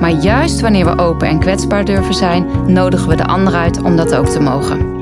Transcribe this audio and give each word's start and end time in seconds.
Maar 0.00 0.10
juist 0.10 0.60
wanneer 0.60 0.84
we 0.84 1.02
open 1.02 1.28
en 1.28 1.38
kwetsbaar 1.38 1.84
durven 1.84 2.14
zijn, 2.14 2.46
nodigen 2.66 3.08
we 3.08 3.16
de 3.16 3.26
ander 3.26 3.54
uit 3.54 3.82
om 3.82 3.96
dat 3.96 4.14
ook 4.14 4.28
te 4.28 4.40
mogen. 4.40 4.92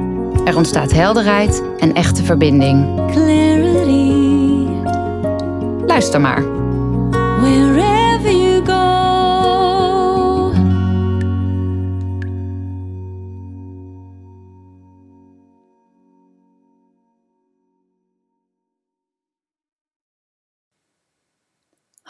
Er 0.44 0.56
ontstaat 0.56 0.92
helderheid 0.92 1.62
en 1.78 1.94
echte 1.94 2.24
verbinding. 2.24 3.10
Clarity, 3.10 4.12
Luister 5.86 6.20
maar. 6.20 6.42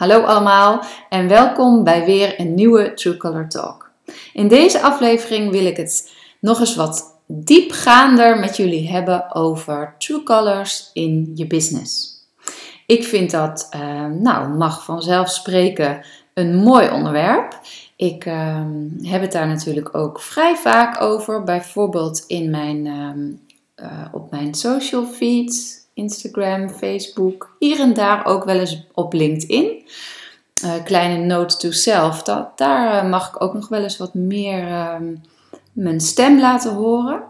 Hallo 0.03 0.21
allemaal 0.21 0.85
en 1.09 1.29
welkom 1.29 1.85
bij 1.85 2.05
weer 2.05 2.41
een 2.41 2.55
nieuwe 2.55 2.95
True 2.95 3.17
Color 3.17 3.49
Talk. 3.49 3.91
In 4.33 4.49
deze 4.49 4.81
aflevering 4.81 5.51
wil 5.51 5.67
ik 5.67 5.77
het 5.77 6.13
nog 6.41 6.61
eens 6.61 6.77
wat 6.77 7.21
diepgaander 7.27 8.39
met 8.39 8.57
jullie 8.57 8.91
hebben 8.91 9.35
over 9.35 9.95
True 9.99 10.23
Colors 10.23 10.91
in 10.93 11.33
je 11.35 11.47
business. 11.47 12.11
Ik 12.87 13.05
vind 13.05 13.31
dat, 13.31 13.67
eh, 13.71 14.07
nou, 14.07 14.49
mag 14.49 14.85
vanzelf 14.85 15.31
spreken, 15.31 16.05
een 16.35 16.57
mooi 16.57 16.91
onderwerp. 16.91 17.61
Ik 17.97 18.25
ehm, 18.25 18.89
heb 19.03 19.21
het 19.21 19.33
daar 19.33 19.49
natuurlijk 19.49 19.95
ook 19.97 20.21
vrij 20.21 20.57
vaak 20.57 21.01
over, 21.01 21.45
bijvoorbeeld 21.45 22.25
in 22.27 22.51
mijn, 22.51 22.87
ehm, 22.87 23.31
eh, 23.75 24.05
op 24.13 24.31
mijn 24.31 24.55
social 24.55 25.05
feeds, 25.05 25.82
Instagram, 25.95 26.69
Facebook, 26.71 27.57
hier 27.59 27.81
en 27.81 27.95
daar 27.95 28.25
ook 28.27 28.45
wel 28.45 28.59
eens 28.59 28.87
op 28.93 29.13
LinkedIn. 29.13 29.85
Eh, 30.63 30.85
kleine 30.85 31.25
note 31.25 31.57
to 31.57 31.71
self, 31.71 32.23
dat, 32.23 32.59
daar 32.59 33.05
eh, 33.05 33.11
mag 33.11 33.29
ik 33.29 33.43
ook 33.43 33.55
nog 33.55 33.69
wel 33.69 33.83
eens 33.83 33.97
wat 33.97 34.15
meer 34.15 34.69
ehm, 34.69 35.15
mijn 35.73 36.01
stem 36.01 36.41
laten 36.41 36.75
horen. 36.75 37.23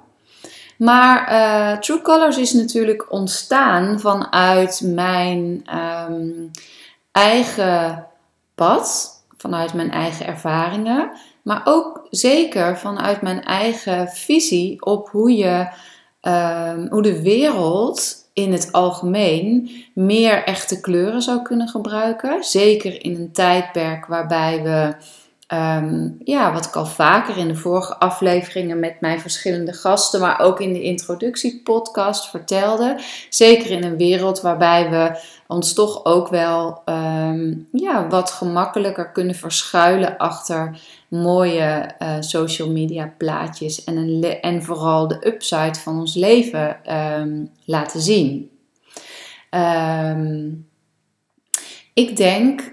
Maar 0.79 1.27
eh, 1.27 1.79
True 1.79 2.03
Colors 2.03 2.39
is 2.39 2.53
natuurlijk 2.53 3.13
ontstaan 3.13 4.01
vanuit 4.01 4.81
mijn 4.85 5.63
ehm, 5.65 6.31
eigen 7.13 8.07
pad, 8.55 9.11
vanuit 9.37 9.75
mijn 9.75 9.91
eigen 9.91 10.27
ervaringen, 10.27 11.11
maar 11.43 11.63
ook 11.65 12.07
zeker 12.11 12.79
vanuit 12.79 13.23
mijn 13.23 13.45
eigen 13.45 14.09
visie 14.09 14.85
op 14.85 15.09
hoe 15.09 15.37
je 15.37 15.69
ehm, 16.21 16.87
hoe 16.89 17.03
de 17.03 17.23
wereld 17.23 18.22
in 18.33 18.53
het 18.53 18.73
algemeen 18.73 19.71
meer 19.95 20.45
echte 20.45 20.81
kleuren 20.81 21.23
zou 21.23 21.43
kunnen 21.43 21.69
gebruiken. 21.69 22.45
Zeker 22.45 23.05
in 23.05 23.15
een 23.15 23.33
tijdperk 23.33 24.07
waarbij 24.07 24.63
we, 24.63 24.95
ehm, 25.53 26.09
ja, 26.25 26.53
wat 26.53 26.65
ik 26.65 26.77
al 26.77 26.87
vaker 26.87 27.37
in 27.37 27.49
de 27.49 27.55
vorige 27.55 27.99
afleveringen 27.99 28.81
met 28.81 29.01
mijn 29.01 29.21
verschillende 29.21 29.73
gasten, 29.73 30.21
maar 30.21 30.41
ook 30.41 30.61
in 30.61 30.73
de 30.73 30.83
introductiepodcast 30.83 32.31
vertelde. 32.31 33.01
Zeker 33.29 33.71
in 33.71 33.85
een 33.85 33.97
wereld 33.97 34.41
waarbij 34.41 34.91
we 34.91 35.21
ons 35.47 35.75
toch 35.75 36.05
ook 36.05 36.29
wel 36.29 36.83
ehm, 36.85 37.55
ja, 37.73 38.09
wat 38.09 38.31
gemakkelijker 38.31 39.13
kunnen 39.13 39.35
verschuilen 39.35 40.17
achter 40.17 40.81
mooie 41.09 41.95
eh, 41.99 42.17
social 42.21 42.71
media 42.71 43.15
plaatjes 43.19 43.85
en, 43.85 43.97
een 43.97 44.41
en 44.41 44.63
vooral 44.63 45.09
de 45.09 45.27
upside 45.27 45.75
van 45.75 45.99
ons 45.99 46.15
leven 46.15 46.85
ehm, 46.85 47.45
laten 47.65 48.01
zien. 48.01 48.51
Ik 51.95 52.17
denk 52.17 52.73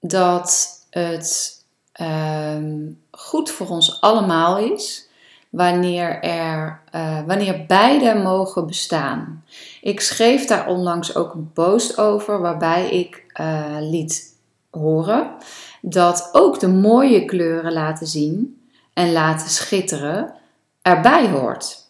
dat 0.00 0.70
het 0.90 1.63
ehm, 1.94 2.90
goed 3.10 3.50
voor 3.50 3.68
ons 3.68 4.00
allemaal 4.00 4.58
is 4.58 5.08
wanneer, 5.50 6.22
er, 6.22 6.80
eh, 6.90 7.20
wanneer 7.26 7.64
beide 7.66 8.14
mogen 8.14 8.66
bestaan. 8.66 9.44
Ik 9.80 10.00
schreef 10.00 10.46
daar 10.46 10.66
onlangs 10.66 11.16
ook 11.16 11.34
een 11.34 11.52
post 11.52 11.98
over 11.98 12.40
waarbij 12.40 12.90
ik 12.90 13.24
eh, 13.32 13.76
liet 13.80 14.36
horen 14.70 15.30
dat 15.80 16.28
ook 16.32 16.60
de 16.60 16.68
mooie 16.68 17.24
kleuren 17.24 17.72
laten 17.72 18.06
zien 18.06 18.60
en 18.92 19.12
laten 19.12 19.48
schitteren 19.48 20.34
erbij 20.82 21.28
hoort. 21.28 21.82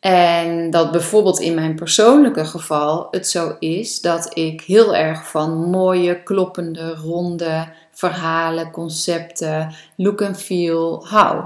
En 0.00 0.70
dat 0.70 0.90
bijvoorbeeld 0.90 1.40
in 1.40 1.54
mijn 1.54 1.74
persoonlijke 1.74 2.44
geval 2.44 3.08
het 3.10 3.28
zo 3.28 3.56
is 3.58 4.00
dat 4.00 4.36
ik 4.36 4.60
heel 4.60 4.96
erg 4.96 5.30
van 5.30 5.70
mooie, 5.70 6.22
kloppende, 6.22 6.94
ronde 6.94 7.68
verhalen, 7.96 8.70
concepten, 8.70 9.74
look 9.96 10.22
and 10.22 10.42
feel 10.42 11.06
hou. 11.06 11.44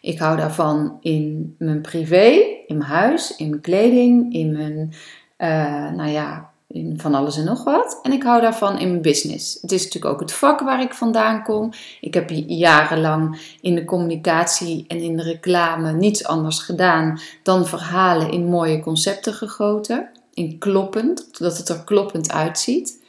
Ik 0.00 0.18
hou 0.18 0.36
daarvan 0.36 0.98
in 1.00 1.54
mijn 1.58 1.80
privé, 1.80 2.26
in 2.66 2.76
mijn 2.76 2.90
huis, 2.90 3.36
in 3.36 3.48
mijn 3.48 3.60
kleding, 3.60 4.34
in 4.34 4.52
mijn, 4.52 4.94
eh, 5.36 5.90
nou 5.90 6.08
ja, 6.08 6.50
in 6.66 7.00
van 7.00 7.14
alles 7.14 7.36
en 7.36 7.44
nog 7.44 7.64
wat. 7.64 7.98
En 8.02 8.12
ik 8.12 8.22
hou 8.22 8.40
daarvan 8.40 8.78
in 8.78 8.88
mijn 8.88 9.02
business. 9.02 9.58
Het 9.60 9.72
is 9.72 9.84
natuurlijk 9.84 10.14
ook 10.14 10.20
het 10.20 10.32
vak 10.32 10.60
waar 10.60 10.82
ik 10.82 10.94
vandaan 10.94 11.42
kom. 11.42 11.72
Ik 12.00 12.14
heb 12.14 12.30
jarenlang 12.46 13.56
in 13.60 13.74
de 13.74 13.84
communicatie 13.84 14.84
en 14.88 14.98
in 14.98 15.16
de 15.16 15.22
reclame 15.22 15.92
niets 15.92 16.24
anders 16.24 16.58
gedaan 16.58 17.20
dan 17.42 17.66
verhalen 17.66 18.30
in 18.30 18.44
mooie 18.44 18.80
concepten 18.80 19.34
gegoten. 19.34 20.10
In 20.34 20.58
kloppend, 20.58 21.38
dat 21.38 21.58
het 21.58 21.68
er 21.68 21.84
kloppend 21.84 22.32
uitziet. 22.32 22.99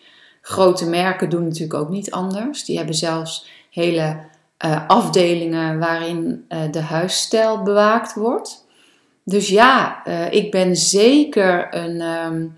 Grote 0.42 0.90
merken 0.90 1.30
doen 1.30 1.44
natuurlijk 1.44 1.74
ook 1.74 1.90
niet 1.90 2.12
anders. 2.12 2.66
Die 2.66 2.78
hebben 2.78 2.96
zelfs 2.96 3.48
hele 3.70 4.18
uh, 4.66 4.88
afdelingen 4.88 5.80
waarin 5.80 6.46
uh, 6.50 6.60
de 6.72 6.82
huisstijl 6.82 7.64
bewaakt 7.64 8.14
wordt. 8.14 8.66
Dus 9.24 9.48
ja, 9.48 10.02
uh, 10.08 10.32
ik 10.32 10.52
ben 10.52 10.76
zeker 10.76 11.76
een, 11.76 12.02
um, 12.02 12.54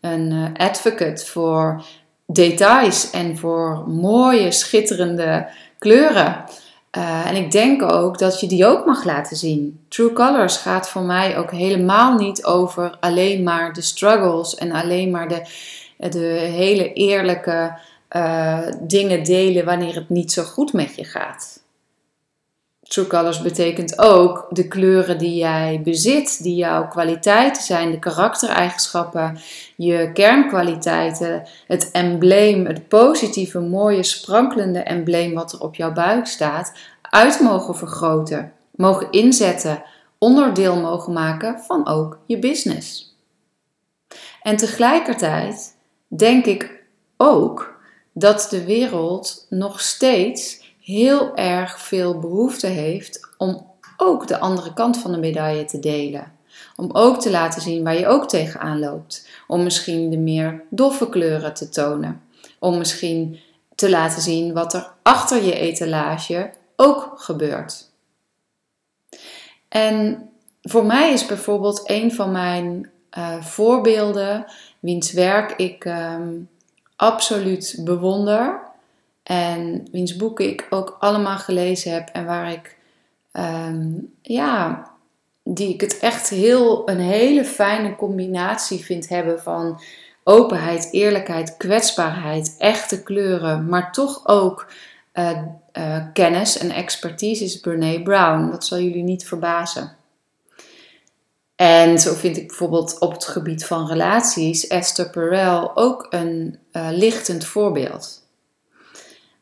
een 0.00 0.54
advocate 0.56 1.26
voor 1.26 1.84
details 2.26 3.10
en 3.10 3.36
voor 3.36 3.84
mooie, 3.88 4.52
schitterende 4.52 5.48
kleuren. 5.78 6.44
En 7.24 7.36
ik 7.36 7.50
denk 7.50 7.82
ook 7.82 8.18
dat 8.18 8.40
je 8.40 8.46
die 8.46 8.66
ook 8.66 8.86
mag 8.86 9.04
laten 9.04 9.36
zien. 9.36 9.84
True 9.88 10.12
Colors 10.12 10.56
gaat 10.56 10.88
voor 10.88 11.02
mij 11.02 11.38
ook 11.38 11.50
helemaal 11.50 12.14
niet 12.14 12.44
over 12.44 12.96
alleen 13.00 13.42
maar 13.42 13.72
de 13.72 13.82
struggles 13.82 14.54
en 14.54 14.72
alleen 14.72 15.10
maar 15.10 15.28
de, 15.28 15.42
de 15.96 16.48
hele 16.54 16.92
eerlijke 16.92 17.78
uh, 18.10 18.58
dingen 18.80 19.24
delen 19.24 19.64
wanneer 19.64 19.94
het 19.94 20.08
niet 20.08 20.32
zo 20.32 20.42
goed 20.42 20.72
met 20.72 20.96
je 20.96 21.04
gaat. 21.04 21.64
True 22.88 23.06
Colors 23.06 23.42
betekent 23.42 23.98
ook 23.98 24.46
de 24.50 24.68
kleuren 24.68 25.18
die 25.18 25.34
jij 25.34 25.80
bezit, 25.84 26.42
die 26.42 26.54
jouw 26.54 26.88
kwaliteiten 26.88 27.62
zijn, 27.62 27.90
de 27.90 27.98
karaktereigenschappen, 27.98 29.38
je 29.76 30.10
kernkwaliteiten, 30.12 31.48
het 31.66 31.90
embleem, 31.90 32.66
het 32.66 32.88
positieve, 32.88 33.60
mooie, 33.60 34.02
sprankelende 34.02 34.78
embleem 34.78 35.34
wat 35.34 35.52
er 35.52 35.60
op 35.60 35.74
jouw 35.74 35.92
buik 35.92 36.26
staat, 36.26 36.72
uit 37.02 37.40
mogen 37.40 37.76
vergroten, 37.76 38.52
mogen 38.74 39.10
inzetten, 39.10 39.82
onderdeel 40.18 40.76
mogen 40.76 41.12
maken 41.12 41.60
van 41.60 41.88
ook 41.88 42.18
je 42.26 42.38
business. 42.38 43.16
En 44.42 44.56
tegelijkertijd 44.56 45.75
denk 46.08 46.44
ik 46.44 46.84
ook 47.16 47.80
dat 48.12 48.46
de 48.50 48.64
wereld 48.64 49.46
nog 49.48 49.80
steeds 49.80 50.64
heel 50.80 51.36
erg 51.36 51.80
veel 51.80 52.18
behoefte 52.18 52.66
heeft 52.66 53.28
om 53.38 53.66
ook 53.96 54.26
de 54.26 54.38
andere 54.38 54.72
kant 54.72 54.98
van 54.98 55.12
de 55.12 55.18
medaille 55.18 55.64
te 55.64 55.78
delen. 55.78 56.32
Om 56.76 56.90
ook 56.92 57.20
te 57.20 57.30
laten 57.30 57.62
zien 57.62 57.84
waar 57.84 57.98
je 57.98 58.06
ook 58.06 58.28
tegenaan 58.28 58.78
loopt. 58.78 59.28
Om 59.46 59.62
misschien 59.62 60.10
de 60.10 60.18
meer 60.18 60.62
doffe 60.70 61.08
kleuren 61.08 61.54
te 61.54 61.68
tonen. 61.68 62.22
Om 62.58 62.78
misschien 62.78 63.38
te 63.74 63.90
laten 63.90 64.22
zien 64.22 64.52
wat 64.52 64.74
er 64.74 64.90
achter 65.02 65.44
je 65.44 65.58
etalage 65.58 66.50
ook 66.76 67.12
gebeurt. 67.16 67.90
En 69.68 70.28
voor 70.62 70.86
mij 70.86 71.12
is 71.12 71.26
bijvoorbeeld 71.26 71.82
een 71.90 72.12
van 72.12 72.32
mijn 72.32 72.90
uh, 73.18 73.42
voorbeelden, 73.42 74.46
wiens 74.80 75.12
werk 75.12 75.52
ik 75.52 75.84
um, 75.84 76.48
absoluut 76.96 77.80
bewonder 77.84 78.60
en 79.22 79.88
wiens 79.92 80.16
boeken 80.16 80.48
ik 80.48 80.66
ook 80.70 80.96
allemaal 81.00 81.38
gelezen 81.38 81.92
heb 81.92 82.08
en 82.08 82.24
waar 82.24 82.52
ik 82.52 82.76
ehm, 83.32 83.88
ja, 84.22 84.86
die 85.44 85.74
ik 85.74 85.80
het 85.80 85.98
echt 85.98 86.28
heel, 86.28 86.88
een 86.88 87.00
hele 87.00 87.44
fijne 87.44 87.96
combinatie 87.96 88.84
vind 88.84 89.08
hebben 89.08 89.40
van 89.40 89.80
openheid, 90.24 90.88
eerlijkheid, 90.92 91.56
kwetsbaarheid, 91.56 92.54
echte 92.58 93.02
kleuren, 93.02 93.68
maar 93.68 93.92
toch 93.92 94.26
ook 94.26 94.66
eh, 95.12 95.42
eh, 95.72 96.04
kennis 96.12 96.58
en 96.58 96.70
expertise 96.70 97.44
is 97.44 97.60
Brene 97.60 98.02
Brown. 98.02 98.50
Dat 98.50 98.64
zal 98.66 98.78
jullie 98.78 99.02
niet 99.02 99.26
verbazen. 99.26 99.96
En 101.56 101.98
zo 101.98 102.14
vind 102.14 102.36
ik 102.36 102.46
bijvoorbeeld 102.46 102.98
op 102.98 103.12
het 103.12 103.24
gebied 103.24 103.66
van 103.66 103.86
relaties 103.86 104.66
Esther 104.66 105.10
Perel 105.10 105.76
ook 105.76 106.06
een 106.10 106.58
uh, 106.72 106.88
lichtend 106.90 107.44
voorbeeld. 107.44 108.24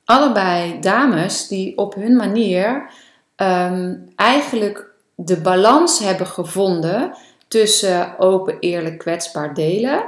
Allebei 0.05 0.81
dames 0.81 1.49
die 1.49 1.79
op 1.79 1.95
hun 1.95 2.17
manier 2.17 2.91
ehm, 3.37 3.97
eigenlijk 4.17 4.87
de 5.15 5.41
balans 5.41 5.99
hebben 5.99 6.27
gevonden 6.27 7.17
tussen 7.49 8.19
open, 8.19 8.59
eerlijk, 8.61 8.99
kwetsbaar 8.99 9.55
delen 9.55 10.05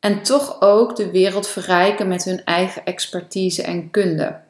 en 0.00 0.22
toch 0.22 0.60
ook 0.60 0.96
de 0.96 1.10
wereld 1.10 1.46
verrijken 1.46 2.08
met 2.08 2.24
hun 2.24 2.44
eigen 2.44 2.84
expertise 2.84 3.62
en 3.62 3.90
kunde. 3.90 4.40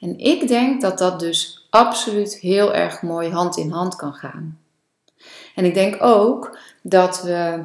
En 0.00 0.18
ik 0.18 0.48
denk 0.48 0.80
dat 0.80 0.98
dat 0.98 1.20
dus 1.20 1.66
absoluut 1.70 2.34
heel 2.34 2.74
erg 2.74 3.02
mooi 3.02 3.30
hand 3.30 3.56
in 3.56 3.70
hand 3.70 3.96
kan 3.96 4.12
gaan. 4.12 4.58
En 5.58 5.64
ik 5.64 5.74
denk 5.74 6.02
ook 6.02 6.58
dat 6.82 7.22
we 7.22 7.64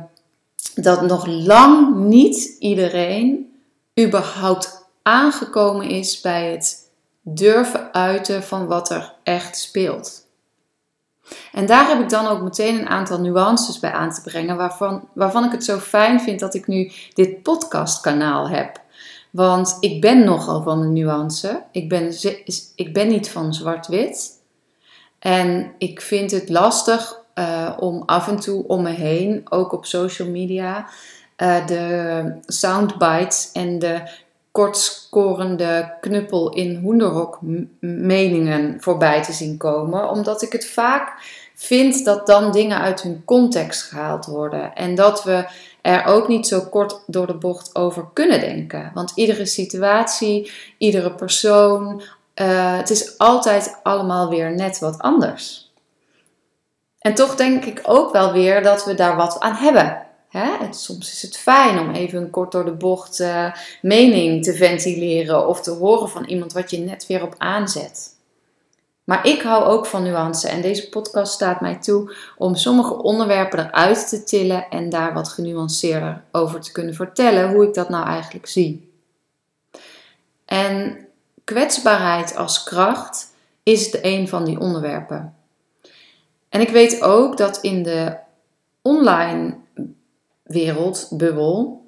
dat 0.75 1.01
nog 1.01 1.25
lang 1.25 1.95
niet 1.95 2.55
iedereen 2.59 3.53
überhaupt 3.99 4.85
aangekomen 5.01 5.89
is 5.89 6.21
bij 6.21 6.51
het 6.51 6.89
durven 7.21 7.93
uiten 7.93 8.43
van 8.43 8.67
wat 8.67 8.89
er 8.89 9.13
echt 9.23 9.57
speelt. 9.57 10.25
En 11.51 11.65
daar 11.65 11.87
heb 11.87 11.99
ik 11.99 12.09
dan 12.09 12.27
ook 12.27 12.41
meteen 12.41 12.79
een 12.79 12.89
aantal 12.89 13.19
nuances 13.19 13.79
bij 13.79 13.91
aan 13.91 14.11
te 14.11 14.21
brengen, 14.21 14.57
waarvan, 14.57 15.07
waarvan 15.13 15.45
ik 15.45 15.51
het 15.51 15.63
zo 15.63 15.77
fijn 15.77 16.21
vind 16.21 16.39
dat 16.39 16.53
ik 16.53 16.67
nu 16.67 16.91
dit 17.13 17.41
podcastkanaal 17.41 18.49
heb. 18.49 18.81
Want 19.31 19.77
ik 19.79 20.01
ben 20.01 20.23
nogal 20.23 20.61
van 20.61 20.81
de 20.81 20.87
nuance. 20.87 21.63
Ik 21.71 21.89
ben, 21.89 22.13
ik 22.75 22.93
ben 22.93 23.07
niet 23.07 23.29
van 23.29 23.53
zwart-wit. 23.53 24.41
En 25.19 25.73
ik 25.77 26.01
vind 26.01 26.31
het 26.31 26.49
lastig 26.49 27.21
uh, 27.35 27.69
om 27.79 28.03
af 28.05 28.27
en 28.27 28.39
toe 28.39 28.67
om 28.67 28.81
me 28.81 28.89
heen, 28.89 29.45
ook 29.49 29.73
op 29.73 29.85
social 29.85 30.27
media, 30.27 30.87
uh, 31.37 31.67
de 31.67 32.23
soundbites 32.45 33.49
en 33.51 33.79
de 33.79 34.01
kortscorende 34.51 35.97
knuppel 36.01 36.53
in 36.53 36.75
hoenderhok 36.75 37.39
meningen 37.79 38.77
voorbij 38.79 39.23
te 39.23 39.33
zien 39.33 39.57
komen. 39.57 40.09
Omdat 40.09 40.41
ik 40.41 40.51
het 40.51 40.65
vaak 40.65 41.13
vind 41.55 42.05
dat 42.05 42.27
dan 42.27 42.51
dingen 42.51 42.79
uit 42.79 43.01
hun 43.01 43.21
context 43.25 43.81
gehaald 43.81 44.25
worden. 44.25 44.73
En 44.73 44.95
dat 44.95 45.23
we 45.23 45.45
er 45.81 46.05
ook 46.05 46.27
niet 46.27 46.47
zo 46.47 46.61
kort 46.61 47.03
door 47.07 47.27
de 47.27 47.37
bocht 47.37 47.75
over 47.75 48.05
kunnen 48.13 48.39
denken. 48.39 48.91
Want 48.93 49.11
iedere 49.15 49.45
situatie, 49.45 50.51
iedere 50.77 51.13
persoon, 51.13 52.01
uh, 52.41 52.77
het 52.77 52.89
is 52.89 53.17
altijd 53.17 53.79
allemaal 53.83 54.29
weer 54.29 54.51
net 54.51 54.79
wat 54.79 54.99
anders. 54.99 55.62
En 57.03 57.13
toch 57.13 57.35
denk 57.35 57.65
ik 57.65 57.79
ook 57.83 58.11
wel 58.11 58.31
weer 58.31 58.63
dat 58.63 58.85
we 58.85 58.93
daar 58.93 59.15
wat 59.15 59.39
aan 59.39 59.55
hebben. 59.55 60.05
Hè? 60.29 60.49
Soms 60.69 61.11
is 61.11 61.21
het 61.21 61.37
fijn 61.37 61.79
om 61.79 61.91
even 61.91 62.21
een 62.21 62.29
kort 62.29 62.51
door 62.51 62.65
de 62.65 62.71
bocht 62.71 63.19
uh, 63.19 63.53
mening 63.81 64.43
te 64.43 64.53
ventileren 64.53 65.47
of 65.47 65.61
te 65.61 65.71
horen 65.71 66.09
van 66.09 66.25
iemand 66.25 66.53
wat 66.53 66.69
je 66.69 66.77
net 66.77 67.07
weer 67.07 67.23
op 67.23 67.35
aanzet. 67.37 68.15
Maar 69.03 69.27
ik 69.27 69.41
hou 69.41 69.63
ook 69.63 69.85
van 69.85 70.03
nuance 70.03 70.47
en 70.47 70.61
deze 70.61 70.89
podcast 70.89 71.33
staat 71.33 71.61
mij 71.61 71.75
toe 71.75 72.15
om 72.37 72.55
sommige 72.55 72.93
onderwerpen 72.93 73.59
eruit 73.59 74.09
te 74.09 74.23
tillen 74.23 74.69
en 74.69 74.89
daar 74.89 75.13
wat 75.13 75.29
genuanceerder 75.29 76.23
over 76.31 76.59
te 76.59 76.71
kunnen 76.71 76.95
vertellen 76.95 77.53
hoe 77.53 77.63
ik 77.63 77.73
dat 77.73 77.89
nou 77.89 78.07
eigenlijk 78.07 78.47
zie. 78.47 78.91
En 80.45 80.97
kwetsbaarheid 81.43 82.35
als 82.35 82.63
kracht 82.63 83.31
is 83.63 83.91
de 83.91 83.99
een 84.01 84.27
van 84.27 84.45
die 84.45 84.59
onderwerpen. 84.59 85.35
En 86.53 86.61
ik 86.61 86.69
weet 86.69 87.01
ook 87.01 87.37
dat 87.37 87.57
in 87.61 87.83
de 87.83 88.17
online 88.81 89.55
wereld, 90.43 91.07
bubbel, 91.11 91.85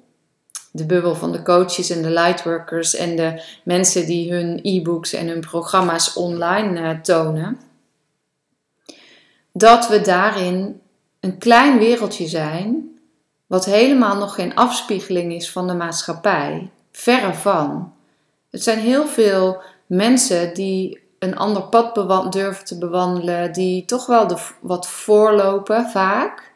de 0.72 0.86
bubbel 0.86 1.14
van 1.14 1.32
de 1.32 1.42
coaches 1.42 1.90
en 1.90 2.02
de 2.02 2.10
lightworkers 2.10 2.94
en 2.94 3.16
de 3.16 3.42
mensen 3.64 4.06
die 4.06 4.32
hun 4.32 4.58
e-books 4.62 5.12
en 5.12 5.28
hun 5.28 5.40
programma's 5.40 6.16
online 6.16 6.80
uh, 6.80 7.00
tonen, 7.00 7.60
dat 9.52 9.88
we 9.88 10.00
daarin 10.00 10.80
een 11.20 11.38
klein 11.38 11.78
wereldje 11.78 12.26
zijn, 12.26 12.98
wat 13.46 13.64
helemaal 13.64 14.16
nog 14.16 14.34
geen 14.34 14.54
afspiegeling 14.54 15.32
is 15.32 15.50
van 15.50 15.66
de 15.66 15.74
maatschappij. 15.74 16.70
Verre 16.90 17.34
van. 17.34 17.92
Het 18.50 18.62
zijn 18.62 18.78
heel 18.78 19.06
veel 19.06 19.62
mensen 19.86 20.54
die 20.54 21.05
een 21.18 21.36
ander 21.36 21.62
pad 21.62 21.94
durven 22.32 22.64
te 22.64 22.78
bewandelen, 22.78 23.52
die 23.52 23.84
toch 23.84 24.06
wel 24.06 24.26
de, 24.26 24.36
wat 24.60 24.88
voorlopen 24.88 25.90
vaak. 25.90 26.54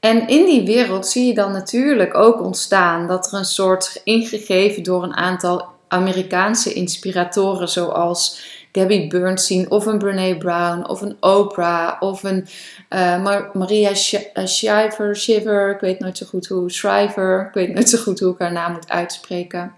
En 0.00 0.28
in 0.28 0.44
die 0.44 0.66
wereld 0.66 1.06
zie 1.06 1.26
je 1.26 1.34
dan 1.34 1.52
natuurlijk 1.52 2.14
ook 2.14 2.42
ontstaan 2.42 3.06
dat 3.06 3.32
er 3.32 3.38
een 3.38 3.44
soort 3.44 4.00
ingegeven 4.04 4.82
door 4.82 5.02
een 5.02 5.16
aantal 5.16 5.74
Amerikaanse 5.88 6.72
inspiratoren 6.72 7.68
zoals 7.68 8.44
Gabby 8.72 9.08
Bernstein 9.08 9.70
of 9.70 9.86
een 9.86 9.98
Brene 9.98 10.36
Brown 10.36 10.88
of 10.88 11.00
een 11.00 11.16
Oprah 11.20 11.96
of 12.00 12.22
een 12.22 12.46
uh, 12.90 13.50
Maria 13.52 13.90
eh, 13.90 14.46
Shriver, 14.46 15.16
Shiver, 15.16 15.70
ik 15.74 15.80
weet 15.80 15.98
nooit 15.98 16.16
zo 16.16 16.26
goed 16.26 16.46
hoe, 16.46 16.70
Shriver, 16.70 17.46
ik 17.46 17.54
weet 17.54 17.74
nooit 17.74 17.88
zo 17.88 17.98
goed 17.98 18.20
hoe 18.20 18.32
ik 18.32 18.38
haar 18.38 18.52
naam 18.52 18.72
moet 18.72 18.88
uitspreken. 18.88 19.74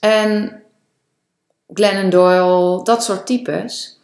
En 0.00 0.62
Glennon 1.72 2.10
Doyle, 2.10 2.82
dat 2.84 3.04
soort 3.04 3.26
types. 3.26 4.00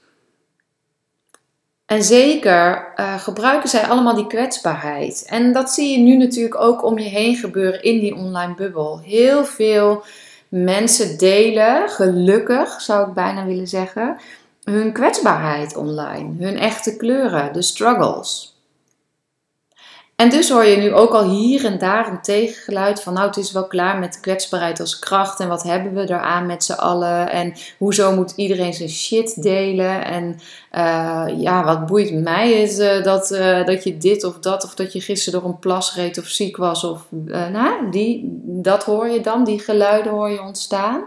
En 1.87 2.02
zeker 2.02 2.93
uh, 2.96 3.19
gebruiken 3.19 3.69
zij 3.69 3.87
allemaal 3.87 4.14
die 4.14 4.26
kwetsbaarheid. 4.26 5.25
En 5.28 5.52
dat 5.52 5.70
zie 5.70 5.99
je 5.99 5.99
nu 5.99 6.16
natuurlijk 6.16 6.61
ook 6.61 6.84
om 6.84 6.99
je 6.99 7.08
heen 7.08 7.37
gebeuren 7.37 7.82
in 7.82 8.00
die 8.00 8.14
online 8.14 8.55
bubbel. 8.55 9.00
Heel 9.00 9.44
veel 9.44 10.05
mensen 10.49 11.19
delen, 11.19 11.88
gelukkig 11.88 12.81
zou 12.81 13.08
ik 13.08 13.14
bijna 13.14 13.44
willen 13.44 13.69
zeggen, 13.69 14.20
hun 14.64 14.93
kwetsbaarheid 14.93 15.76
online. 15.76 16.44
Hun 16.44 16.58
echte 16.58 16.97
kleuren, 16.97 17.52
de 17.52 17.62
struggles. 17.62 18.53
En 20.16 20.30
dus 20.30 20.50
hoor 20.50 20.64
je 20.64 20.76
nu 20.76 20.92
ook 20.92 21.12
al 21.12 21.30
hier 21.30 21.64
en 21.64 21.78
daar 21.78 22.09
een 22.09 22.23
tegengeluid 22.23 23.02
van 23.02 23.12
nou 23.12 23.26
het 23.26 23.37
is 23.37 23.52
wel 23.52 23.66
klaar 23.66 23.99
met 23.99 24.21
kwetsbaarheid 24.21 24.80
als 24.80 24.99
kracht 24.99 25.40
en 25.40 25.49
wat 25.49 25.62
hebben 25.62 25.94
we 25.94 26.02
eraan 26.02 26.47
met 26.47 26.64
z'n 26.64 26.73
allen 26.73 27.30
en 27.30 27.52
hoezo 27.78 28.14
moet 28.14 28.33
iedereen 28.37 28.75
zijn 28.75 28.88
shit 28.88 29.42
delen 29.42 30.04
en 30.04 30.38
uh, 30.73 31.25
ja 31.37 31.64
wat 31.64 31.87
boeit 31.87 32.23
mij 32.23 32.52
is 32.52 32.78
uh, 32.78 33.02
dat, 33.02 33.30
uh, 33.30 33.64
dat 33.64 33.85
je 33.85 33.97
dit 33.97 34.25
of 34.25 34.38
dat 34.38 34.64
of 34.64 34.75
dat 34.75 34.92
je 34.92 35.00
gisteren 35.00 35.40
door 35.40 35.50
een 35.50 35.59
plas 35.59 35.94
reed 35.94 36.18
of 36.18 36.26
ziek 36.26 36.56
was 36.56 36.85
of 36.85 37.06
nou 37.52 37.90
die, 37.90 38.40
dat 38.44 38.85
hoor 38.85 39.09
je 39.09 39.21
dan, 39.21 39.44
die 39.44 39.59
geluiden 39.59 40.12
hoor 40.12 40.30
je 40.30 40.42
ontstaan. 40.42 41.04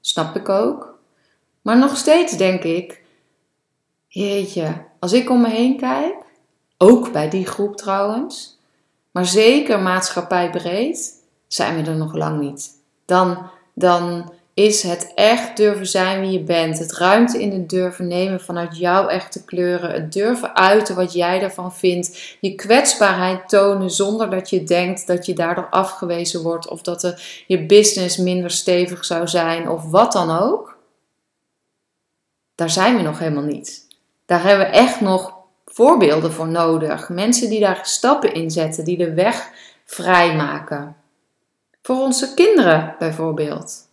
Snap 0.00 0.36
ik 0.36 0.48
ook. 0.48 0.98
Maar 1.62 1.78
nog 1.78 1.96
steeds 1.96 2.36
denk 2.36 2.62
ik, 2.62 3.02
jeetje, 4.08 4.84
als 4.98 5.12
ik 5.12 5.30
om 5.30 5.40
me 5.40 5.48
heen 5.48 5.76
kijk 5.76 6.26
ook 6.78 7.12
bij 7.12 7.30
die 7.30 7.46
groep 7.46 7.76
trouwens. 7.76 8.58
Maar 9.10 9.26
zeker 9.26 9.80
maatschappijbreed 9.80 11.12
zijn 11.46 11.82
we 11.82 11.90
er 11.90 11.96
nog 11.96 12.14
lang 12.14 12.40
niet. 12.40 12.70
Dan, 13.04 13.50
dan 13.74 14.32
is 14.54 14.82
het 14.82 15.12
echt 15.14 15.56
durven 15.56 15.86
zijn 15.86 16.20
wie 16.20 16.30
je 16.30 16.42
bent. 16.42 16.78
Het 16.78 16.92
ruimte 16.92 17.42
in 17.42 17.52
het 17.52 17.68
durven 17.68 18.06
nemen 18.06 18.40
vanuit 18.40 18.78
jouw 18.78 19.06
echte 19.08 19.44
kleuren. 19.44 19.90
Het 19.90 20.12
durven 20.12 20.56
uiten 20.56 20.94
wat 20.96 21.12
jij 21.12 21.42
ervan 21.42 21.74
vindt. 21.74 22.36
Je 22.40 22.54
kwetsbaarheid 22.54 23.48
tonen 23.48 23.90
zonder 23.90 24.30
dat 24.30 24.50
je 24.50 24.64
denkt 24.64 25.06
dat 25.06 25.26
je 25.26 25.32
daardoor 25.32 25.68
afgewezen 25.70 26.42
wordt. 26.42 26.68
Of 26.68 26.82
dat 26.82 27.00
de, 27.00 27.22
je 27.46 27.66
business 27.66 28.16
minder 28.16 28.50
stevig 28.50 29.04
zou 29.04 29.28
zijn. 29.28 29.68
Of 29.68 29.90
wat 29.90 30.12
dan 30.12 30.38
ook. 30.38 30.78
Daar 32.54 32.70
zijn 32.70 32.96
we 32.96 33.02
nog 33.02 33.18
helemaal 33.18 33.42
niet. 33.42 33.86
Daar 34.26 34.42
hebben 34.42 34.66
we 34.66 34.72
echt 34.72 35.00
nog 35.00 35.37
voorbeelden 35.78 36.32
voor 36.32 36.48
nodig. 36.48 37.08
Mensen 37.08 37.48
die 37.48 37.60
daar 37.60 37.80
stappen 37.82 38.34
in 38.34 38.50
zetten, 38.50 38.84
die 38.84 38.96
de 38.96 39.14
weg 39.14 39.50
vrijmaken. 39.84 40.96
Voor 41.82 41.96
onze 41.96 42.34
kinderen 42.34 42.96
bijvoorbeeld. 42.98 43.88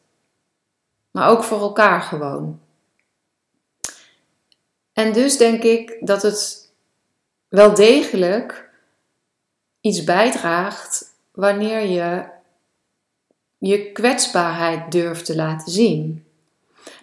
Maar 1.12 1.30
ook 1.30 1.44
voor 1.44 1.60
elkaar 1.60 2.02
gewoon. 2.02 2.60
En 4.94 5.14
dus 5.14 5.38
denk 5.38 5.64
ik 5.64 5.98
dat 6.00 6.22
het 6.22 6.72
wel 7.48 7.74
degelijk 7.74 8.70
iets 9.82 10.04
bijdraagt 10.04 11.16
wanneer 11.32 11.82
je 11.82 12.26
je 13.58 13.92
kwetsbaarheid 13.92 14.92
durft 14.92 15.26
te 15.26 15.36
laten 15.36 15.72
zien. 15.72 16.26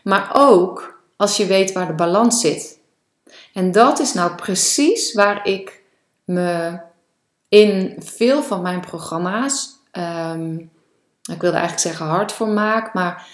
Maar 0.03 0.31
ook 0.35 1.03
als 1.17 1.37
je 1.37 1.47
weet 1.47 1.73
waar 1.73 1.87
de 1.87 1.95
balans 1.95 2.41
zit. 2.41 2.81
En 3.53 3.73
dat 3.73 3.99
is 3.99 4.13
nou 4.15 4.35
precies 4.35 5.13
waar 5.13 5.47
ik 5.47 5.83
me 6.25 6.79
in 7.49 7.97
veel 7.99 8.43
van 8.43 8.63
mijn 8.63 8.81
programma's, 8.81 9.69
ehm, 9.91 10.55
ik 11.31 11.41
wilde 11.41 11.57
eigenlijk 11.57 11.79
zeggen 11.79 12.07
hard 12.07 12.33
voor 12.33 12.49
maak, 12.49 12.95
maar 12.95 13.27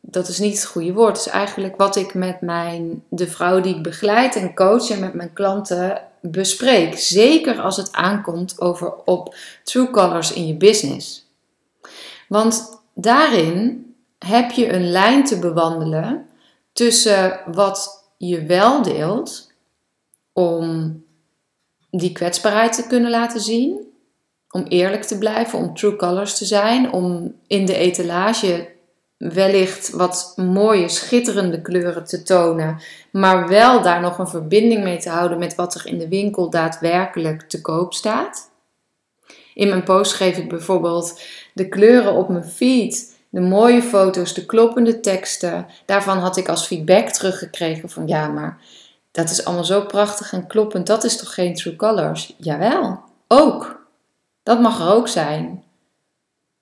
dat 0.00 0.28
is 0.28 0.38
niet 0.38 0.54
het 0.54 0.66
goede 0.66 0.92
woord. 0.92 1.16
Is 1.16 1.26
eigenlijk 1.26 1.76
wat 1.76 1.96
ik 1.96 2.14
met 2.14 2.40
mijn, 2.40 3.02
de 3.08 3.28
vrouw 3.28 3.60
die 3.60 3.76
ik 3.76 3.82
begeleid 3.82 4.36
en 4.36 4.54
coach 4.54 4.90
en 4.90 5.00
met 5.00 5.14
mijn 5.14 5.32
klanten 5.32 6.02
bespreek. 6.20 6.98
Zeker 6.98 7.60
als 7.60 7.76
het 7.76 7.92
aankomt 7.92 8.60
over 8.60 8.94
op 9.04 9.36
true 9.62 9.90
colors 9.90 10.32
in 10.32 10.46
je 10.46 10.54
business. 10.54 11.26
Want 12.28 12.80
daarin 12.94 13.86
heb 14.18 14.50
je 14.50 14.72
een 14.72 14.90
lijn 14.90 15.24
te 15.24 15.38
bewandelen 15.38 16.26
tussen 16.72 17.40
wat 17.46 18.03
je 18.28 18.44
wel 18.44 18.82
deelt 18.82 19.52
om 20.32 21.02
die 21.90 22.12
kwetsbaarheid 22.12 22.72
te 22.72 22.86
kunnen 22.86 23.10
laten 23.10 23.40
zien, 23.40 23.92
om 24.50 24.64
eerlijk 24.68 25.02
te 25.02 25.18
blijven, 25.18 25.58
om 25.58 25.74
true 25.74 25.96
colors 25.96 26.38
te 26.38 26.44
zijn, 26.44 26.92
om 26.92 27.34
in 27.46 27.66
de 27.66 27.76
etalage 27.76 28.72
wellicht 29.16 29.90
wat 29.90 30.32
mooie, 30.36 30.88
schitterende 30.88 31.62
kleuren 31.62 32.04
te 32.04 32.22
tonen, 32.22 32.80
maar 33.12 33.48
wel 33.48 33.82
daar 33.82 34.00
nog 34.00 34.18
een 34.18 34.28
verbinding 34.28 34.82
mee 34.82 34.98
te 34.98 35.08
houden 35.08 35.38
met 35.38 35.54
wat 35.54 35.74
er 35.74 35.86
in 35.86 35.98
de 35.98 36.08
winkel 36.08 36.50
daadwerkelijk 36.50 37.42
te 37.42 37.60
koop 37.60 37.94
staat. 37.94 38.50
In 39.54 39.68
mijn 39.68 39.84
post 39.84 40.12
geef 40.12 40.36
ik 40.36 40.48
bijvoorbeeld 40.48 41.20
de 41.54 41.68
kleuren 41.68 42.12
op 42.12 42.28
mijn 42.28 42.44
feed, 42.44 43.13
de 43.34 43.40
mooie 43.40 43.82
foto's, 43.82 44.34
de 44.34 44.46
kloppende 44.46 45.00
teksten. 45.00 45.66
Daarvan 45.86 46.18
had 46.18 46.36
ik 46.36 46.48
als 46.48 46.66
feedback 46.66 47.08
teruggekregen 47.08 47.90
van 47.90 48.06
ja, 48.06 48.28
maar 48.28 48.58
dat 49.10 49.30
is 49.30 49.44
allemaal 49.44 49.64
zo 49.64 49.80
prachtig 49.80 50.32
en 50.32 50.46
kloppend. 50.46 50.86
Dat 50.86 51.04
is 51.04 51.16
toch 51.16 51.34
geen 51.34 51.54
true 51.54 51.76
colors? 51.76 52.34
Jawel, 52.36 53.00
ook. 53.28 53.86
Dat 54.42 54.60
mag 54.60 54.80
er 54.80 54.92
ook 54.92 55.08
zijn. 55.08 55.62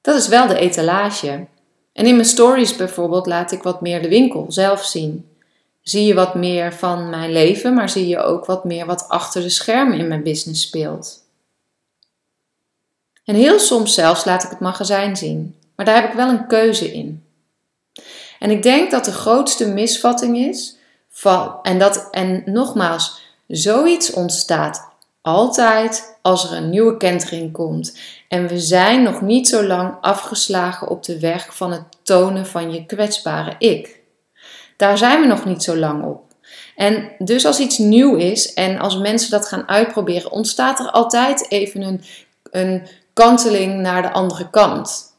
Dat 0.01 0.17
is 0.17 0.29
wel 0.29 0.47
de 0.47 0.59
etalage. 0.59 1.47
En 1.93 2.07
in 2.07 2.15
mijn 2.15 2.27
stories 2.27 2.77
bijvoorbeeld 2.77 3.27
laat 3.27 3.53
ik 3.53 3.63
wat 3.63 3.81
meer 3.81 4.03
de 4.03 4.09
winkel 4.09 4.47
zelf 4.49 4.85
zien. 4.85 5.29
Zie 5.83 6.07
je 6.07 6.15
wat 6.15 6.35
meer 6.35 6.73
van 6.73 7.11
mijn 7.11 7.33
leven, 7.33 7.75
maar 7.75 7.89
zie 7.89 8.09
je 8.09 8.19
ook 8.19 8.45
wat 8.45 8.65
meer 8.65 8.87
wat 8.87 9.09
achter 9.09 9.43
de 9.43 9.49
schermen 9.49 9.99
in 9.99 10.09
mijn 10.09 10.23
business 10.23 10.63
speelt. 10.63 11.25
En 13.25 13.35
heel 13.35 13.59
soms 13.59 13.95
zelfs 13.95 14.25
laat 14.25 14.45
ik 14.45 14.51
het 14.51 14.61
magazijn 14.61 15.17
zien, 15.17 15.57
maar 15.77 15.87
daar 15.87 16.01
heb 16.01 16.11
ik 16.11 16.17
wel 16.17 16.29
een 16.29 16.47
keuze 16.47 16.93
in. 16.93 17.25
En 18.39 18.51
ik 18.51 18.63
denk 18.63 18.91
dat 18.91 19.05
de 19.05 19.13
grootste 19.13 19.69
misvatting 19.69 20.37
is 20.37 20.77
van, 21.11 21.59
en, 21.63 21.79
dat, 21.79 22.09
en 22.11 22.43
nogmaals, 22.47 23.21
zoiets 23.47 24.13
ontstaat 24.13 24.91
altijd 25.21 26.19
als 26.23 26.51
er 26.51 26.57
een 26.57 26.71
nieuwe 26.71 26.97
kentering 26.97 27.53
komt. 27.53 27.99
En 28.29 28.49
we 28.49 28.59
zijn 28.59 29.03
nog 29.03 29.21
niet 29.21 29.49
zo 29.49 29.65
lang 29.67 29.95
afgeslagen 30.01 30.89
op 30.89 31.03
de 31.03 31.21
weg 31.21 31.57
van 31.57 31.73
het 31.73 31.85
tonen 32.03 32.47
van 32.47 32.73
je 32.73 32.87
kwetsbare 32.87 33.55
ik. 33.59 34.01
Daar 34.77 34.99
zijn 34.99 35.21
we 35.21 35.27
nog 35.27 35.45
niet 35.45 35.63
zo 35.63 35.77
lang 35.77 36.05
op. 36.05 36.23
En 36.77 37.11
dus 37.19 37.47
als 37.47 37.59
iets 37.59 37.79
nieuw 37.79 38.15
is 38.17 38.55
en 38.55 38.79
als 38.79 38.99
mensen 38.99 39.31
dat 39.31 39.49
gaan 39.49 39.69
uitproberen, 39.69 40.31
ontstaat 40.31 40.79
er 40.79 40.91
altijd 40.91 41.51
even 41.51 41.83
een, 41.83 42.05
een 42.51 42.87
kanteling 43.13 43.81
naar 43.81 44.03
de 44.03 44.13
andere 44.13 44.51
kant. 44.51 45.12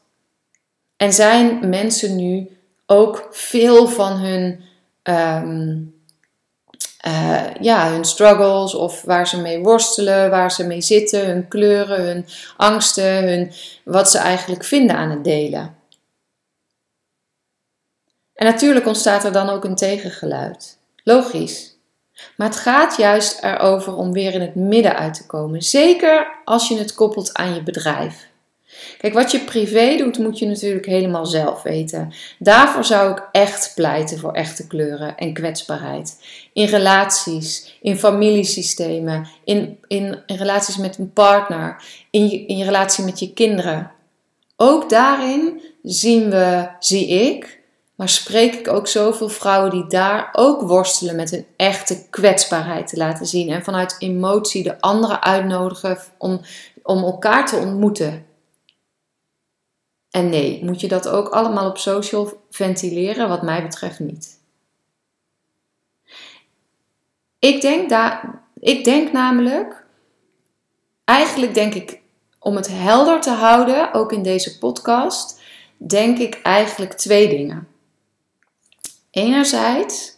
En 0.96 1.12
zijn 1.12 1.68
mensen 1.68 2.16
nu 2.16 2.58
ook 2.86 3.28
veel 3.30 3.88
van 3.88 4.12
hun 4.12 4.64
ehm, 5.02 5.82
uh, 7.06 7.54
ja, 7.60 7.90
hun 7.90 8.04
struggles 8.04 8.74
of 8.74 9.02
waar 9.02 9.28
ze 9.28 9.40
mee 9.40 9.62
worstelen, 9.62 10.30
waar 10.30 10.50
ze 10.50 10.66
mee 10.66 10.80
zitten, 10.80 11.26
hun 11.26 11.48
kleuren, 11.48 12.04
hun 12.04 12.26
angsten, 12.56 13.28
hun, 13.28 13.52
wat 13.84 14.10
ze 14.10 14.18
eigenlijk 14.18 14.64
vinden 14.64 14.96
aan 14.96 15.10
het 15.10 15.24
delen. 15.24 15.76
En 18.34 18.46
natuurlijk 18.46 18.86
ontstaat 18.86 19.24
er 19.24 19.32
dan 19.32 19.48
ook 19.48 19.64
een 19.64 19.74
tegengeluid. 19.74 20.78
Logisch. 21.04 21.76
Maar 22.36 22.46
het 22.48 22.56
gaat 22.56 22.96
juist 22.96 23.42
erover 23.42 23.96
om 23.96 24.12
weer 24.12 24.34
in 24.34 24.40
het 24.40 24.54
midden 24.54 24.96
uit 24.96 25.14
te 25.14 25.26
komen. 25.26 25.62
Zeker 25.62 26.40
als 26.44 26.68
je 26.68 26.78
het 26.78 26.94
koppelt 26.94 27.34
aan 27.34 27.54
je 27.54 27.62
bedrijf. 27.62 28.28
Kijk, 28.98 29.14
wat 29.14 29.30
je 29.30 29.40
privé 29.40 29.96
doet, 29.96 30.18
moet 30.18 30.38
je 30.38 30.46
natuurlijk 30.46 30.86
helemaal 30.86 31.26
zelf 31.26 31.62
weten. 31.62 32.12
Daarvoor 32.38 32.84
zou 32.84 33.10
ik 33.10 33.28
echt 33.32 33.72
pleiten 33.74 34.18
voor 34.18 34.32
echte 34.32 34.66
kleuren 34.66 35.16
en 35.16 35.32
kwetsbaarheid. 35.32 36.18
In 36.52 36.66
relaties, 36.66 37.78
in 37.82 37.96
familiesystemen, 37.96 39.26
in, 39.44 39.78
in, 39.86 40.22
relaties 40.26 40.76
met 40.76 40.98
een 40.98 41.12
partner, 41.12 41.82
in 42.10 42.46
in 42.46 42.56
je 42.56 42.64
relatie 42.64 43.04
met 43.04 43.18
je 43.18 43.32
kinderen. 43.32 43.90
Ook 44.56 44.90
daarin 44.90 45.60
zien 45.82 46.30
we, 46.30 46.68
zie 46.78 47.08
ik, 47.08 47.62
maar 47.94 48.08
spreek 48.08 48.54
ik 48.54 48.68
ook 48.68 48.86
zoveel 48.86 49.28
vrouwen 49.28 49.70
die 49.70 49.86
daar 49.86 50.28
ook 50.32 50.62
worstelen 50.62 51.16
met 51.16 51.30
hun 51.30 51.46
echte 51.56 52.08
kwetsbaarheid 52.10 52.88
te 52.88 52.96
laten 52.96 53.26
zien. 53.26 53.48
En 53.48 53.64
vanuit 53.64 53.96
emotie 53.98 54.62
de 54.62 54.80
anderen 54.80 55.22
uitnodigen 55.22 55.98
om, 56.18 56.40
om 56.82 57.02
elkaar 57.02 57.46
te 57.46 57.56
ontmoeten. 57.56 58.26
En 60.14 60.28
nee, 60.28 60.64
moet 60.64 60.80
je 60.80 60.88
dat 60.88 61.08
ook 61.08 61.28
allemaal 61.28 61.68
op 61.68 61.78
social 61.78 62.46
ventileren? 62.50 63.28
Wat 63.28 63.42
mij 63.42 63.62
betreft 63.62 63.98
niet. 63.98 64.38
Ik 67.38 67.60
denk, 67.60 67.90
ik 68.60 68.84
denk 68.84 69.12
namelijk, 69.12 69.84
eigenlijk 71.04 71.54
denk 71.54 71.74
ik, 71.74 72.00
om 72.38 72.56
het 72.56 72.68
helder 72.68 73.20
te 73.20 73.30
houden, 73.30 73.92
ook 73.94 74.12
in 74.12 74.22
deze 74.22 74.58
podcast, 74.58 75.40
denk 75.76 76.18
ik 76.18 76.40
eigenlijk 76.42 76.92
twee 76.92 77.28
dingen. 77.28 77.68
Enerzijds 79.10 80.16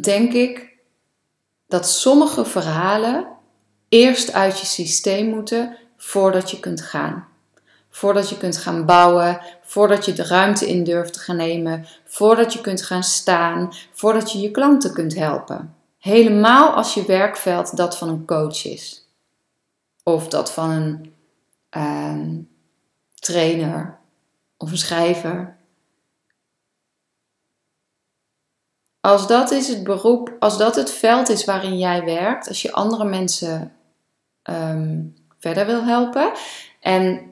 denk 0.00 0.32
ik 0.32 0.76
dat 1.66 1.88
sommige 1.88 2.44
verhalen 2.44 3.28
eerst 3.88 4.32
uit 4.32 4.60
je 4.60 4.66
systeem 4.66 5.26
moeten 5.26 5.76
voordat 5.96 6.50
je 6.50 6.60
kunt 6.60 6.82
gaan. 6.82 7.29
Voordat 7.90 8.28
je 8.28 8.36
kunt 8.36 8.56
gaan 8.56 8.86
bouwen, 8.86 9.40
voordat 9.62 10.04
je 10.04 10.12
de 10.12 10.26
ruimte 10.26 10.68
in 10.68 10.84
durft 10.84 11.12
te 11.12 11.18
gaan 11.18 11.36
nemen, 11.36 11.86
voordat 12.04 12.52
je 12.52 12.60
kunt 12.60 12.82
gaan 12.82 13.02
staan, 13.02 13.72
voordat 13.92 14.32
je 14.32 14.40
je 14.40 14.50
klanten 14.50 14.92
kunt 14.92 15.14
helpen. 15.14 15.74
Helemaal 15.98 16.72
als 16.72 16.94
je 16.94 17.04
werkveld 17.04 17.76
dat 17.76 17.98
van 17.98 18.08
een 18.08 18.26
coach 18.26 18.64
is. 18.64 19.08
Of 20.02 20.28
dat 20.28 20.52
van 20.52 20.70
een 20.70 21.14
uh, 21.76 22.44
trainer 23.14 23.98
of 24.56 24.70
een 24.70 24.78
schrijver. 24.78 25.56
Als 29.00 29.26
dat 29.26 29.50
is 29.50 29.68
het 29.68 29.84
beroep, 29.84 30.36
als 30.38 30.58
dat 30.58 30.76
het 30.76 30.90
veld 30.90 31.28
is 31.28 31.44
waarin 31.44 31.78
jij 31.78 32.04
werkt, 32.04 32.48
als 32.48 32.62
je 32.62 32.72
andere 32.72 33.04
mensen 33.04 33.72
um, 34.42 35.14
verder 35.38 35.66
wil 35.66 35.84
helpen 35.84 36.32
en 36.80 37.29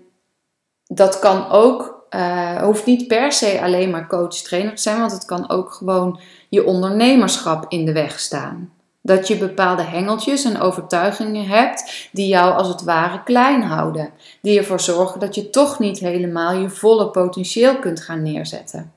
dat 0.88 1.18
kan 1.18 1.50
ook, 1.50 2.06
uh, 2.10 2.62
hoeft 2.62 2.86
niet 2.86 3.06
per 3.06 3.32
se 3.32 3.60
alleen 3.62 3.90
maar 3.90 4.06
coach-trainer 4.06 4.74
te 4.74 4.82
zijn, 4.82 4.98
want 4.98 5.12
het 5.12 5.24
kan 5.24 5.50
ook 5.50 5.72
gewoon 5.72 6.20
je 6.48 6.66
ondernemerschap 6.66 7.64
in 7.68 7.84
de 7.84 7.92
weg 7.92 8.20
staan. 8.20 8.72
Dat 9.00 9.28
je 9.28 9.36
bepaalde 9.36 9.82
hengeltjes 9.82 10.44
en 10.44 10.60
overtuigingen 10.60 11.46
hebt 11.46 12.08
die 12.12 12.28
jou 12.28 12.54
als 12.54 12.68
het 12.68 12.82
ware 12.82 13.22
klein 13.22 13.62
houden. 13.62 14.10
Die 14.42 14.58
ervoor 14.58 14.80
zorgen 14.80 15.20
dat 15.20 15.34
je 15.34 15.50
toch 15.50 15.78
niet 15.78 15.98
helemaal 15.98 16.52
je 16.52 16.70
volle 16.70 17.10
potentieel 17.10 17.78
kunt 17.78 18.00
gaan 18.00 18.22
neerzetten. 18.22 18.92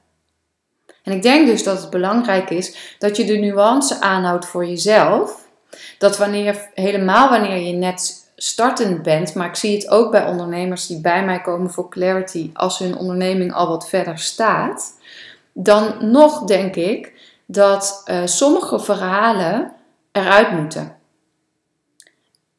En 1.03 1.12
ik 1.12 1.21
denk 1.21 1.48
dus 1.48 1.63
dat 1.63 1.81
het 1.81 1.89
belangrijk 1.89 2.50
is 2.50 2.95
dat 3.00 3.17
je 3.17 3.25
de 3.25 3.38
nuance 3.38 4.01
aanhoudt 4.01 4.45
voor 4.45 4.65
jezelf. 4.65 5.48
Dat 5.98 6.17
wanneer, 6.17 6.69
helemaal 6.74 7.29
wanneer 7.29 7.57
je 7.57 7.74
net 7.74 8.30
startend 8.43 9.01
bent, 9.01 9.36
maar 9.36 9.48
ik 9.48 9.55
zie 9.55 9.75
het 9.75 9.89
ook 9.89 10.12
bij 10.12 10.25
ondernemers 10.25 10.88
die 10.88 11.01
bij 11.01 11.25
mij 11.25 11.41
komen 11.41 11.71
voor 11.71 11.89
clarity 11.89 12.50
als 12.53 12.79
hun 12.79 12.98
onderneming 12.98 13.53
al 13.53 13.67
wat 13.67 13.89
verder 13.89 14.19
staat, 14.19 14.93
dan 15.53 16.12
nog 16.12 16.43
denk 16.43 16.75
ik 16.75 17.13
dat 17.45 18.03
uh, 18.05 18.21
sommige 18.25 18.79
verhalen 18.79 19.71
eruit 20.12 20.51
moeten. 20.51 20.95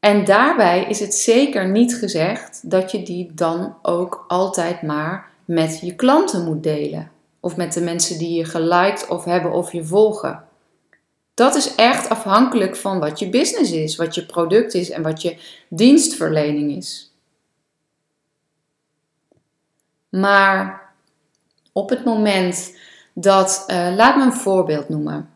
En 0.00 0.24
daarbij 0.24 0.84
is 0.84 1.00
het 1.00 1.14
zeker 1.14 1.68
niet 1.68 1.94
gezegd 1.94 2.70
dat 2.70 2.90
je 2.90 3.02
die 3.02 3.30
dan 3.34 3.76
ook 3.82 4.24
altijd 4.28 4.82
maar 4.82 5.30
met 5.44 5.80
je 5.80 5.94
klanten 5.94 6.44
moet 6.44 6.62
delen. 6.62 7.10
Of 7.40 7.56
met 7.56 7.72
de 7.72 7.80
mensen 7.80 8.18
die 8.18 8.38
je 8.38 8.44
geliked 8.44 9.08
of 9.08 9.24
hebben 9.24 9.52
of 9.52 9.72
je 9.72 9.84
volgen. 9.84 10.44
Dat 11.42 11.54
is 11.54 11.74
echt 11.74 12.08
afhankelijk 12.08 12.76
van 12.76 12.98
wat 12.98 13.18
je 13.18 13.28
business 13.28 13.72
is, 13.72 13.96
wat 13.96 14.14
je 14.14 14.26
product 14.26 14.74
is 14.74 14.90
en 14.90 15.02
wat 15.02 15.22
je 15.22 15.36
dienstverlening 15.68 16.76
is. 16.76 17.12
Maar 20.08 20.92
op 21.72 21.88
het 21.88 22.04
moment 22.04 22.76
dat, 23.12 23.64
eh, 23.66 23.94
laat 23.96 24.16
me 24.16 24.22
een 24.22 24.32
voorbeeld 24.32 24.88
noemen. 24.88 25.30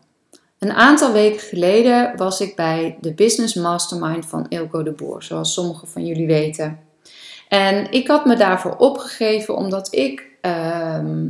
Een 0.59 0.71
aantal 0.71 1.11
weken 1.11 1.39
geleden 1.39 2.17
was 2.17 2.41
ik 2.41 2.55
bij 2.55 2.97
de 3.01 3.13
Business 3.13 3.53
Mastermind 3.53 4.25
van 4.25 4.45
Ilko 4.49 4.83
de 4.83 4.91
Boer, 4.91 5.23
zoals 5.23 5.53
sommigen 5.53 5.87
van 5.87 6.05
jullie 6.05 6.27
weten. 6.27 6.79
En 7.47 7.91
ik 7.91 8.07
had 8.07 8.25
me 8.25 8.35
daarvoor 8.35 8.75
opgegeven 8.75 9.55
omdat 9.55 9.95
ik 9.95 10.25
ehm, 10.41 11.29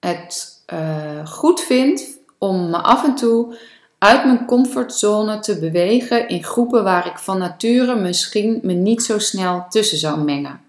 het 0.00 0.62
eh, 0.66 1.26
goed 1.26 1.60
vind 1.60 2.20
om 2.38 2.70
me 2.70 2.76
af 2.76 3.04
en 3.04 3.14
toe 3.14 3.56
uit 4.02 4.24
mijn 4.24 4.44
comfortzone 4.44 5.38
te 5.38 5.58
bewegen 5.58 6.28
in 6.28 6.44
groepen 6.44 6.84
waar 6.84 7.06
ik 7.06 7.18
van 7.18 7.38
nature 7.38 7.94
misschien 7.94 8.60
me 8.62 8.72
niet 8.72 9.02
zo 9.02 9.18
snel 9.18 9.66
tussen 9.68 9.98
zou 9.98 10.20
mengen. 10.20 10.60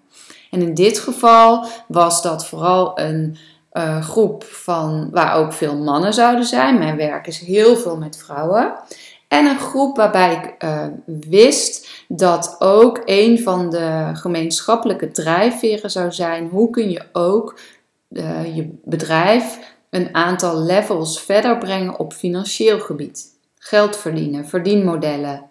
En 0.51 0.61
in 0.61 0.73
dit 0.73 0.99
geval 0.99 1.65
was 1.87 2.21
dat 2.21 2.45
vooral 2.45 2.99
een 2.99 3.37
uh, 3.73 4.01
groep 4.01 4.43
van, 4.43 5.09
waar 5.11 5.35
ook 5.35 5.53
veel 5.53 5.77
mannen 5.77 6.13
zouden 6.13 6.45
zijn. 6.45 6.77
Mijn 6.77 6.97
werk 6.97 7.27
is 7.27 7.39
heel 7.39 7.75
veel 7.75 7.97
met 7.97 8.17
vrouwen. 8.17 8.73
En 9.27 9.45
een 9.45 9.59
groep 9.59 9.97
waarbij 9.97 10.33
ik 10.33 10.63
uh, 10.63 10.85
wist 11.29 11.89
dat 12.07 12.55
ook 12.59 13.01
een 13.05 13.39
van 13.39 13.69
de 13.69 14.09
gemeenschappelijke 14.13 15.11
drijfveren 15.11 15.91
zou 15.91 16.11
zijn: 16.11 16.47
hoe 16.47 16.69
kun 16.69 16.89
je 16.89 17.01
ook 17.13 17.59
uh, 18.09 18.55
je 18.55 18.69
bedrijf 18.83 19.59
een 19.93 20.15
aantal 20.15 20.61
levels 20.61 21.21
verder 21.21 21.57
brengen 21.57 21.99
op 21.99 22.13
financieel 22.13 22.79
gebied? 22.79 23.25
Geld 23.57 23.97
verdienen, 23.97 24.47
verdienmodellen, 24.47 25.49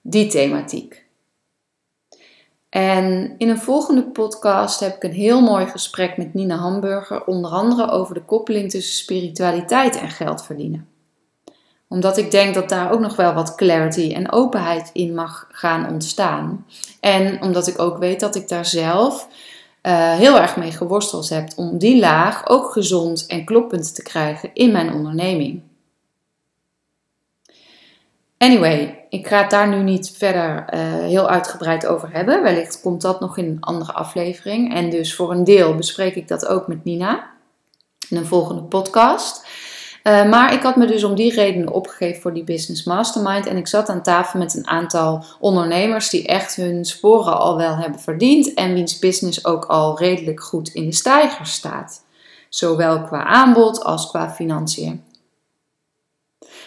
die 0.00 0.26
thematiek. 0.26 1.04
En 2.68 3.34
in 3.38 3.48
een 3.48 3.58
volgende 3.58 4.02
podcast 4.02 4.80
heb 4.80 4.96
ik 4.96 5.02
een 5.02 5.12
heel 5.12 5.40
mooi 5.40 5.66
gesprek 5.66 6.16
met 6.16 6.34
Nina 6.34 6.56
Hamburger, 6.56 7.24
onder 7.24 7.50
andere 7.50 7.90
over 7.90 8.14
de 8.14 8.24
koppeling 8.24 8.70
tussen 8.70 8.94
spiritualiteit 8.94 9.96
en 9.96 10.10
geld 10.10 10.42
verdienen. 10.42 10.88
Omdat 11.88 12.16
ik 12.16 12.30
denk 12.30 12.54
dat 12.54 12.68
daar 12.68 12.92
ook 12.92 13.00
nog 13.00 13.16
wel 13.16 13.32
wat 13.32 13.54
clarity 13.54 14.12
en 14.14 14.32
openheid 14.32 14.90
in 14.92 15.14
mag 15.14 15.48
gaan 15.50 15.88
ontstaan. 15.88 16.66
En 17.00 17.42
omdat 17.42 17.66
ik 17.66 17.78
ook 17.78 17.98
weet 17.98 18.20
dat 18.20 18.34
ik 18.34 18.48
daar 18.48 18.66
zelf 18.66 19.28
uh, 19.82 20.14
heel 20.14 20.38
erg 20.38 20.56
mee 20.56 20.72
geworsteld 20.72 21.28
heb 21.28 21.48
om 21.56 21.78
die 21.78 21.98
laag 21.98 22.48
ook 22.48 22.72
gezond 22.72 23.26
en 23.26 23.44
kloppend 23.44 23.94
te 23.94 24.02
krijgen 24.02 24.50
in 24.54 24.72
mijn 24.72 24.92
onderneming. 24.92 25.62
Anyway, 28.38 29.06
ik 29.08 29.26
ga 29.26 29.40
het 29.40 29.50
daar 29.50 29.68
nu 29.68 29.82
niet 29.82 30.10
verder 30.10 30.74
uh, 30.74 30.80
heel 30.94 31.28
uitgebreid 31.28 31.86
over 31.86 32.12
hebben. 32.12 32.42
Wellicht 32.42 32.80
komt 32.80 33.02
dat 33.02 33.20
nog 33.20 33.38
in 33.38 33.44
een 33.44 33.60
andere 33.60 33.92
aflevering. 33.92 34.74
En 34.74 34.90
dus 34.90 35.14
voor 35.14 35.30
een 35.30 35.44
deel 35.44 35.74
bespreek 35.74 36.14
ik 36.14 36.28
dat 36.28 36.46
ook 36.46 36.66
met 36.66 36.84
Nina 36.84 37.30
in 38.08 38.16
een 38.16 38.26
volgende 38.26 38.62
podcast. 38.62 39.46
Uh, 40.04 40.28
maar 40.28 40.52
ik 40.52 40.62
had 40.62 40.76
me 40.76 40.86
dus 40.86 41.04
om 41.04 41.14
die 41.14 41.34
redenen 41.34 41.72
opgegeven 41.72 42.22
voor 42.22 42.32
die 42.32 42.44
Business 42.44 42.84
Mastermind. 42.84 43.46
En 43.46 43.56
ik 43.56 43.66
zat 43.66 43.88
aan 43.88 44.02
tafel 44.02 44.38
met 44.38 44.54
een 44.54 44.66
aantal 44.66 45.24
ondernemers 45.40 46.10
die 46.10 46.26
echt 46.26 46.54
hun 46.54 46.84
sporen 46.84 47.38
al 47.38 47.56
wel 47.56 47.76
hebben 47.76 48.00
verdiend. 48.00 48.54
En 48.54 48.74
wiens 48.74 48.98
business 48.98 49.44
ook 49.44 49.64
al 49.64 49.98
redelijk 49.98 50.42
goed 50.42 50.68
in 50.68 50.84
de 50.84 50.94
stijger 50.94 51.46
staat. 51.46 52.04
Zowel 52.48 53.02
qua 53.02 53.24
aanbod 53.24 53.84
als 53.84 54.10
qua 54.10 54.30
financiën. 54.30 55.04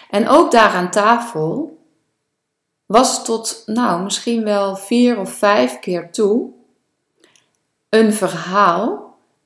En 0.09 0.29
ook 0.29 0.51
daar 0.51 0.71
aan 0.71 0.91
tafel 0.91 1.77
was 2.85 3.23
tot, 3.25 3.63
nou, 3.65 4.03
misschien 4.03 4.43
wel 4.43 4.75
vier 4.75 5.19
of 5.19 5.29
vijf 5.29 5.79
keer 5.79 6.11
toe 6.11 6.53
een 7.89 8.13
verhaal, 8.13 9.04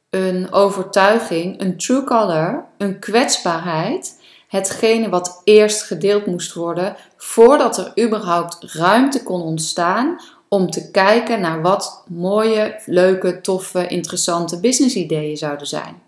een 0.09 0.51
overtuiging, 0.51 1.61
een 1.61 1.77
true 1.77 2.03
color, 2.03 2.65
een 2.77 2.99
kwetsbaarheid, 2.99 4.21
hetgene 4.47 5.09
wat 5.09 5.41
eerst 5.43 5.81
gedeeld 5.81 6.25
moest 6.25 6.53
worden 6.53 6.95
voordat 7.17 7.77
er 7.77 8.05
überhaupt 8.05 8.57
ruimte 8.73 9.23
kon 9.23 9.41
ontstaan 9.41 10.19
om 10.47 10.69
te 10.69 10.91
kijken 10.91 11.41
naar 11.41 11.61
wat 11.61 12.03
mooie, 12.07 12.81
leuke, 12.85 13.41
toffe, 13.41 13.87
interessante 13.87 14.59
business 14.59 14.95
ideeën 14.95 15.37
zouden 15.37 15.67
zijn. 15.67 16.01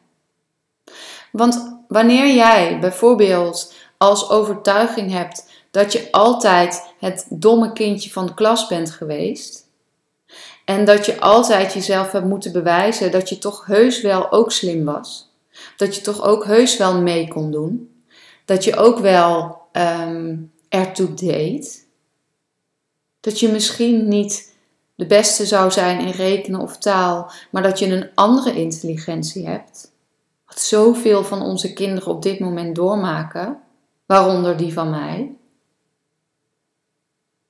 Want 1.31 1.83
wanneer 1.87 2.35
jij 2.35 2.79
bijvoorbeeld 2.79 3.73
als 3.97 4.29
overtuiging 4.29 5.11
hebt 5.11 5.45
dat 5.71 5.91
je 5.91 6.07
altijd 6.11 6.93
het 6.99 7.25
domme 7.29 7.73
kindje 7.73 8.09
van 8.09 8.25
de 8.25 8.33
klas 8.33 8.67
bent 8.67 8.91
geweest. 8.91 9.60
En 10.65 10.85
dat 10.85 11.05
je 11.05 11.19
altijd 11.19 11.73
jezelf 11.73 12.11
hebt 12.11 12.25
moeten 12.25 12.51
bewijzen 12.51 13.11
dat 13.11 13.29
je 13.29 13.37
toch 13.37 13.65
heus 13.65 14.01
wel 14.01 14.31
ook 14.31 14.51
slim 14.51 14.85
was. 14.85 15.29
Dat 15.77 15.95
je 15.95 16.01
toch 16.01 16.21
ook 16.23 16.45
heus 16.45 16.77
wel 16.77 17.01
mee 17.01 17.27
kon 17.27 17.51
doen. 17.51 18.03
Dat 18.45 18.63
je 18.63 18.75
ook 18.75 18.99
wel 18.99 19.61
um, 19.71 20.51
ertoe 20.69 21.13
deed. 21.13 21.87
Dat 23.19 23.39
je 23.39 23.47
misschien 23.47 24.07
niet 24.07 24.55
de 24.95 25.05
beste 25.05 25.45
zou 25.45 25.71
zijn 25.71 25.99
in 25.99 26.11
rekenen 26.11 26.59
of 26.59 26.77
taal, 26.77 27.31
maar 27.51 27.63
dat 27.63 27.79
je 27.79 27.85
een 27.85 28.09
andere 28.15 28.53
intelligentie 28.53 29.47
hebt. 29.47 29.91
Wat 30.45 30.59
zoveel 30.59 31.23
van 31.23 31.41
onze 31.41 31.73
kinderen 31.73 32.13
op 32.13 32.21
dit 32.21 32.39
moment 32.39 32.75
doormaken 32.75 33.59
waaronder 34.05 34.57
die 34.57 34.73
van 34.73 34.89
mij. 34.89 35.35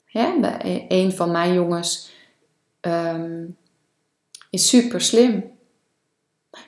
Ja, 0.05 0.57
een 0.87 1.13
van 1.13 1.31
mijn 1.31 1.53
jongens 1.53 2.11
um, 2.81 3.57
is 4.49 4.67
super 4.67 5.01
slim, 5.01 5.51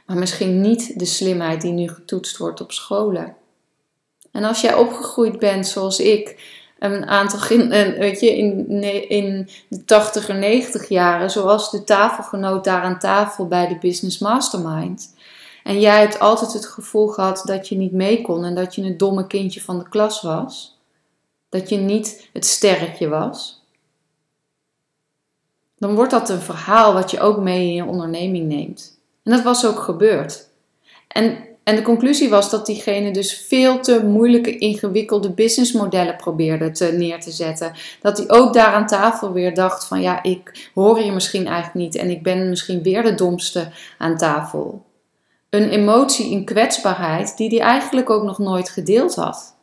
maar 0.06 0.18
misschien 0.18 0.62
niet 0.62 1.00
de 1.00 1.06
slimheid 1.06 1.62
die 1.62 1.72
nu 1.72 1.90
getoetst 1.90 2.38
wordt 2.38 2.62
op 2.62 2.72
scholen. 2.72 3.36
En 4.32 4.44
als 4.44 4.62
jij 4.62 4.76
opgegroeid 4.76 5.40
bent 5.40 5.68
zoals 5.68 6.00
ik, 6.00 6.52
een 6.80 7.06
aantal, 7.06 7.40
weet 7.98 8.20
je, 8.20 8.38
in, 8.38 8.82
in 9.10 9.50
de 9.68 9.86
80 9.86 10.30
en 10.30 10.40
90 10.40 10.90
jaren, 10.90 11.32
zoals 11.32 11.72
de 11.72 11.84
tafelgenoot 11.84 12.64
daar 12.64 12.82
aan 12.82 13.00
tafel 13.00 13.48
bij 13.48 13.68
de 13.68 13.78
Business 13.78 14.20
Mastermind. 14.20 15.16
En 15.64 15.80
jij 15.80 16.00
hebt 16.00 16.20
altijd 16.20 16.54
het 16.54 16.66
gevoel 16.66 17.08
gehad 17.08 17.42
dat 17.46 17.68
je 17.70 17.76
niet 17.76 17.92
mee 17.92 18.22
kon 18.22 18.44
en 18.44 18.56
dat 18.56 18.76
je 18.76 18.82
een 18.82 18.98
domme 18.98 19.28
kindje 19.28 19.62
van 19.62 19.80
de 19.80 19.90
klas 19.90 20.22
was. 20.22 20.78
Dat 21.50 21.70
je 21.70 21.78
niet 21.78 22.30
het 22.34 22.46
sterretje 22.46 23.08
was. 23.08 23.63
Dan 25.84 25.96
wordt 25.96 26.12
dat 26.12 26.30
een 26.30 26.42
verhaal 26.42 26.94
wat 26.94 27.12
je 27.12 27.20
ook 27.20 27.38
mee 27.38 27.68
in 27.68 27.74
je 27.74 27.86
onderneming 27.86 28.48
neemt. 28.48 29.00
En 29.24 29.32
dat 29.32 29.44
was 29.44 29.66
ook 29.66 29.80
gebeurd. 29.80 30.50
En, 31.08 31.38
en 31.64 31.76
de 31.76 31.82
conclusie 31.82 32.30
was 32.30 32.50
dat 32.50 32.66
diegene 32.66 33.12
dus 33.12 33.46
veel 33.48 33.80
te 33.80 34.04
moeilijke, 34.06 34.58
ingewikkelde 34.58 35.32
businessmodellen 35.32 36.16
probeerde 36.16 36.72
te, 36.72 36.86
neer 36.86 37.20
te 37.20 37.32
zetten. 37.32 37.72
Dat 38.02 38.18
hij 38.18 38.30
ook 38.30 38.54
daar 38.54 38.74
aan 38.74 38.88
tafel 38.88 39.32
weer 39.32 39.54
dacht 39.54 39.86
van 39.86 40.02
ja, 40.02 40.24
ik 40.24 40.70
hoor 40.74 41.02
je 41.02 41.12
misschien 41.12 41.46
eigenlijk 41.46 41.76
niet 41.76 41.96
en 41.96 42.10
ik 42.10 42.24
ben 42.24 42.50
misschien 42.50 42.84
weer 42.84 43.04
de 43.04 43.16
domste 43.16 43.72
aan 43.98 44.18
tafel. 44.18 44.86
Een 45.50 45.70
emotie 45.70 46.32
in 46.32 46.46
kwetsbaarheid 46.46 47.38
die 47.38 47.50
hij 47.50 47.60
eigenlijk 47.60 48.10
ook 48.10 48.24
nog 48.24 48.38
nooit 48.38 48.70
gedeeld 48.70 49.16
had. 49.16 49.56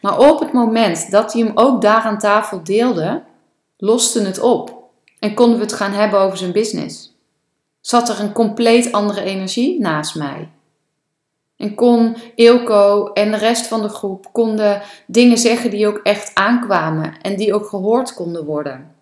Maar 0.00 0.18
op 0.18 0.40
het 0.40 0.52
moment 0.52 1.10
dat 1.10 1.32
hij 1.32 1.42
hem 1.42 1.52
ook 1.54 1.82
daar 1.82 2.02
aan 2.02 2.18
tafel 2.18 2.64
deelde, 2.64 3.22
loste 3.76 4.22
het 4.22 4.40
op 4.40 4.80
en 5.22 5.34
konden 5.34 5.56
we 5.56 5.64
het 5.64 5.72
gaan 5.72 5.92
hebben 5.92 6.20
over 6.20 6.38
zijn 6.38 6.52
business. 6.52 7.16
Zat 7.80 8.08
er 8.08 8.20
een 8.20 8.32
compleet 8.32 8.92
andere 8.92 9.22
energie 9.22 9.80
naast 9.80 10.14
mij. 10.14 10.48
En 11.56 11.74
kon 11.74 12.16
Ilko 12.34 13.12
en 13.12 13.30
de 13.30 13.36
rest 13.36 13.66
van 13.66 13.82
de 13.82 13.88
groep 13.88 14.32
konden 14.32 14.82
dingen 15.06 15.38
zeggen 15.38 15.70
die 15.70 15.86
ook 15.86 16.00
echt 16.02 16.34
aankwamen 16.34 17.20
en 17.20 17.36
die 17.36 17.54
ook 17.54 17.66
gehoord 17.66 18.14
konden 18.14 18.44
worden. 18.44 18.94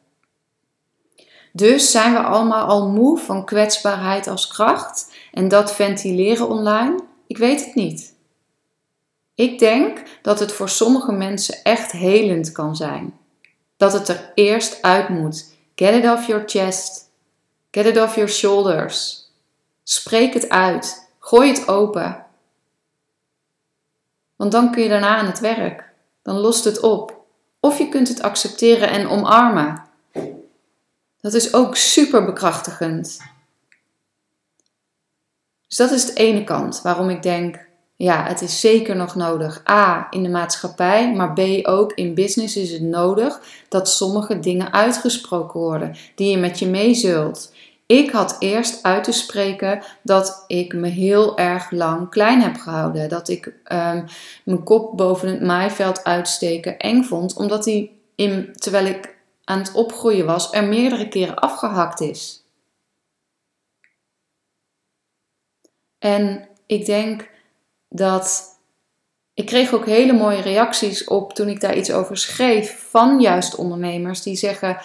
Dus 1.53 1.91
zijn 1.91 2.13
we 2.13 2.19
allemaal 2.19 2.67
al 2.67 2.89
moe 2.89 3.19
van 3.19 3.45
kwetsbaarheid 3.45 4.27
als 4.27 4.47
kracht 4.47 5.15
en 5.33 5.49
dat 5.49 5.75
ventileren 5.75 6.49
online? 6.49 7.01
Ik 7.27 7.39
weet 7.39 7.65
het 7.65 7.75
niet. 7.75 8.15
Ik 9.35 9.59
denk 9.59 10.03
dat 10.23 10.41
het 10.41 10.53
voor 10.53 10.69
sommige 10.69 11.13
mensen 11.13 11.63
echt 11.63 11.93
helend 11.93 12.53
kan 12.53 12.77
zijn. 12.77 13.19
Dat 13.77 13.93
het 13.93 14.09
er 14.09 14.33
eerst 14.35 14.83
uit 14.83 15.09
moet. 15.09 15.50
Get 15.81 15.95
it 15.95 16.05
off 16.05 16.27
your 16.27 16.45
chest. 16.45 17.11
Get 17.71 17.87
it 17.87 17.97
off 17.97 18.17
your 18.17 18.29
shoulders. 18.29 19.29
Spreek 19.83 20.35
het 20.35 20.49
uit. 20.49 21.11
Gooi 21.19 21.49
het 21.49 21.69
open. 21.69 22.27
Want 24.37 24.53
dan 24.53 24.71
kun 24.73 24.83
je 24.83 24.89
daarna 24.89 25.17
aan 25.17 25.27
het 25.27 25.39
werk. 25.39 25.93
Dan 26.23 26.37
lost 26.37 26.65
het 26.65 26.81
op. 26.81 27.25
Of 27.61 27.79
je 27.79 27.89
kunt 27.89 28.09
het 28.09 28.23
accepteren 28.23 28.89
en 28.89 29.09
omarmen. 29.09 29.85
Dat 31.21 31.35
is 31.35 31.55
ook 31.55 31.77
super 31.77 32.25
bekrachtigend. 32.25 33.19
Dus 35.67 35.77
dat 35.77 35.91
is 35.91 36.07
de 36.07 36.15
ene 36.15 36.45
kant 36.45 36.83
waarom 36.83 37.11
ik 37.11 37.23
denk, 37.23 37.69
ja, 38.03 38.25
het 38.25 38.41
is 38.41 38.61
zeker 38.61 38.97
nog 38.97 39.15
nodig. 39.15 39.69
A, 39.69 40.07
in 40.11 40.23
de 40.23 40.29
maatschappij, 40.29 41.13
maar 41.13 41.33
B, 41.33 41.41
ook 41.63 41.93
in 41.93 42.15
business 42.15 42.57
is 42.57 42.73
het 42.73 42.83
nodig 42.83 43.41
dat 43.69 43.89
sommige 43.89 44.39
dingen 44.39 44.73
uitgesproken 44.73 45.61
worden, 45.61 45.97
die 46.15 46.31
je 46.31 46.37
met 46.37 46.59
je 46.59 46.67
mee 46.67 46.95
zult 46.95 47.53
Ik 47.87 48.11
had 48.11 48.37
eerst 48.39 48.83
uit 48.83 49.05
te 49.05 49.13
spreken 49.13 49.83
dat 50.03 50.45
ik 50.47 50.75
me 50.75 50.89
heel 50.89 51.39
erg 51.39 51.71
lang 51.71 52.11
klein 52.11 52.41
heb 52.43 52.57
gehouden. 52.57 53.09
Dat 53.09 53.29
ik 53.29 53.55
ehm, 53.65 54.05
mijn 54.45 54.63
kop 54.63 54.97
boven 54.97 55.29
het 55.29 55.43
maaiveld 55.43 56.05
uitsteken 56.05 56.79
eng 56.79 57.03
vond, 57.03 57.37
omdat 57.37 57.65
die 57.65 58.01
in, 58.15 58.53
terwijl 58.55 58.87
ik 58.87 59.17
aan 59.45 59.59
het 59.59 59.73
opgroeien 59.73 60.27
was, 60.27 60.53
er 60.53 60.65
meerdere 60.65 61.09
keren 61.09 61.39
afgehakt 61.39 62.01
is. 62.01 62.45
En 65.99 66.49
ik 66.67 66.87
denk 66.87 67.30
dat 67.91 68.59
ik 69.35 69.47
kreeg 69.47 69.73
ook 69.73 69.87
hele 69.87 70.13
mooie 70.13 70.41
reacties 70.41 71.05
op 71.05 71.33
toen 71.33 71.49
ik 71.49 71.61
daar 71.61 71.77
iets 71.77 71.93
over 71.93 72.17
schreef 72.17 72.87
van 72.91 73.21
juist 73.21 73.55
ondernemers 73.55 74.23
die 74.23 74.37
zeggen: 74.37 74.79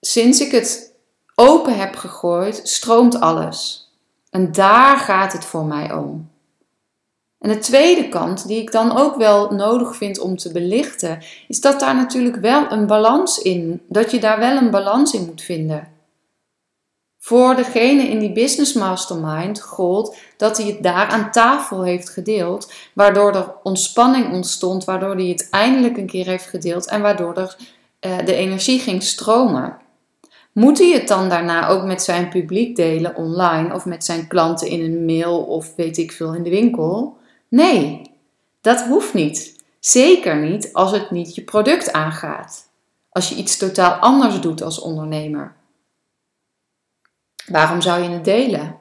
sinds 0.00 0.40
ik 0.40 0.52
het 0.52 0.94
open 1.34 1.78
heb 1.78 1.96
gegooid, 1.96 2.60
stroomt 2.62 3.20
alles. 3.20 3.88
En 4.30 4.52
daar 4.52 4.98
gaat 4.98 5.32
het 5.32 5.44
voor 5.44 5.64
mij 5.64 5.92
om. 5.92 6.30
En 7.38 7.48
de 7.48 7.58
tweede 7.58 8.08
kant, 8.08 8.46
die 8.46 8.60
ik 8.60 8.72
dan 8.72 8.98
ook 8.98 9.16
wel 9.16 9.50
nodig 9.50 9.96
vind 9.96 10.18
om 10.18 10.36
te 10.36 10.52
belichten, 10.52 11.22
is 11.48 11.60
dat 11.60 11.80
daar 11.80 11.94
natuurlijk 11.94 12.36
wel 12.36 12.72
een 12.72 12.86
balans 12.86 13.38
in, 13.38 13.82
dat 13.88 14.10
je 14.10 14.20
daar 14.20 14.38
wel 14.38 14.56
een 14.56 14.70
balans 14.70 15.12
in 15.14 15.24
moet 15.24 15.42
vinden. 15.42 15.88
Voor 17.22 17.56
degene 17.56 18.02
in 18.02 18.18
die 18.18 18.32
business 18.32 18.72
mastermind 18.72 19.60
gold 19.60 20.16
dat 20.36 20.56
hij 20.56 20.66
het 20.66 20.82
daar 20.82 21.06
aan 21.06 21.30
tafel 21.30 21.82
heeft 21.82 22.10
gedeeld, 22.10 22.72
waardoor 22.92 23.34
er 23.34 23.54
ontspanning 23.62 24.32
ontstond, 24.32 24.84
waardoor 24.84 25.14
hij 25.14 25.26
het 25.26 25.48
eindelijk 25.50 25.96
een 25.96 26.06
keer 26.06 26.26
heeft 26.26 26.46
gedeeld 26.46 26.86
en 26.86 27.00
waardoor 27.00 27.34
er 27.34 27.56
uh, 28.00 28.18
de 28.24 28.34
energie 28.34 28.78
ging 28.78 29.02
stromen. 29.02 29.76
Moet 30.52 30.78
hij 30.78 30.90
het 30.90 31.08
dan 31.08 31.28
daarna 31.28 31.68
ook 31.68 31.84
met 31.84 32.02
zijn 32.02 32.28
publiek 32.28 32.76
delen 32.76 33.16
online 33.16 33.74
of 33.74 33.84
met 33.84 34.04
zijn 34.04 34.26
klanten 34.26 34.68
in 34.68 34.80
een 34.80 35.04
mail 35.04 35.38
of 35.38 35.74
weet 35.76 35.96
ik 35.96 36.12
veel 36.12 36.34
in 36.34 36.42
de 36.42 36.50
winkel? 36.50 37.16
Nee, 37.48 38.10
dat 38.60 38.82
hoeft 38.82 39.14
niet. 39.14 39.62
Zeker 39.80 40.36
niet 40.36 40.72
als 40.72 40.92
het 40.92 41.10
niet 41.10 41.34
je 41.34 41.42
product 41.42 41.92
aangaat. 41.92 42.68
Als 43.10 43.28
je 43.28 43.34
iets 43.34 43.56
totaal 43.56 43.92
anders 43.92 44.40
doet 44.40 44.62
als 44.62 44.80
ondernemer. 44.80 45.58
Waarom 47.50 47.80
zou 47.80 48.02
je 48.02 48.08
het 48.08 48.24
delen? 48.24 48.78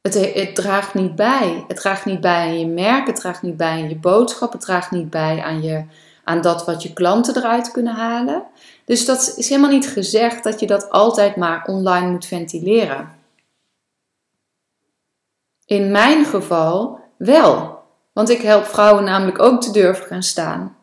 Het, 0.00 0.34
het, 0.34 0.54
draagt 0.54 0.94
niet 0.94 1.14
bij. 1.14 1.64
Het 1.68 1.76
draagt 1.76 2.04
niet 2.04 2.20
bij 2.20 2.46
aan 2.46 2.58
je 2.58 2.66
merk, 2.66 3.06
het 3.06 3.16
draagt 3.16 3.42
niet 3.42 3.56
bij 3.56 3.70
aan 3.70 3.88
je 3.88 3.96
boodschap, 3.96 4.52
het 4.52 4.60
draagt 4.60 4.90
niet 4.90 5.10
bij 5.10 5.42
aan, 5.42 5.62
je, 5.62 5.84
aan 6.24 6.40
dat 6.40 6.64
wat 6.64 6.82
je 6.82 6.92
klanten 6.92 7.36
eruit 7.36 7.70
kunnen 7.70 7.94
halen. 7.94 8.42
Dus 8.84 9.04
dat 9.04 9.34
is 9.36 9.48
helemaal 9.48 9.70
niet 9.70 9.88
gezegd 9.88 10.44
dat 10.44 10.60
je 10.60 10.66
dat 10.66 10.90
altijd 10.90 11.36
maar 11.36 11.64
online 11.64 12.10
moet 12.10 12.26
ventileren. 12.26 13.16
In 15.64 15.90
mijn 15.90 16.24
geval 16.24 17.00
wel, 17.16 17.82
want 18.12 18.30
ik 18.30 18.42
help 18.42 18.64
vrouwen 18.64 19.04
namelijk 19.04 19.38
ook 19.38 19.60
te 19.60 19.70
durven 19.70 20.06
gaan 20.06 20.22
staan 20.22 20.77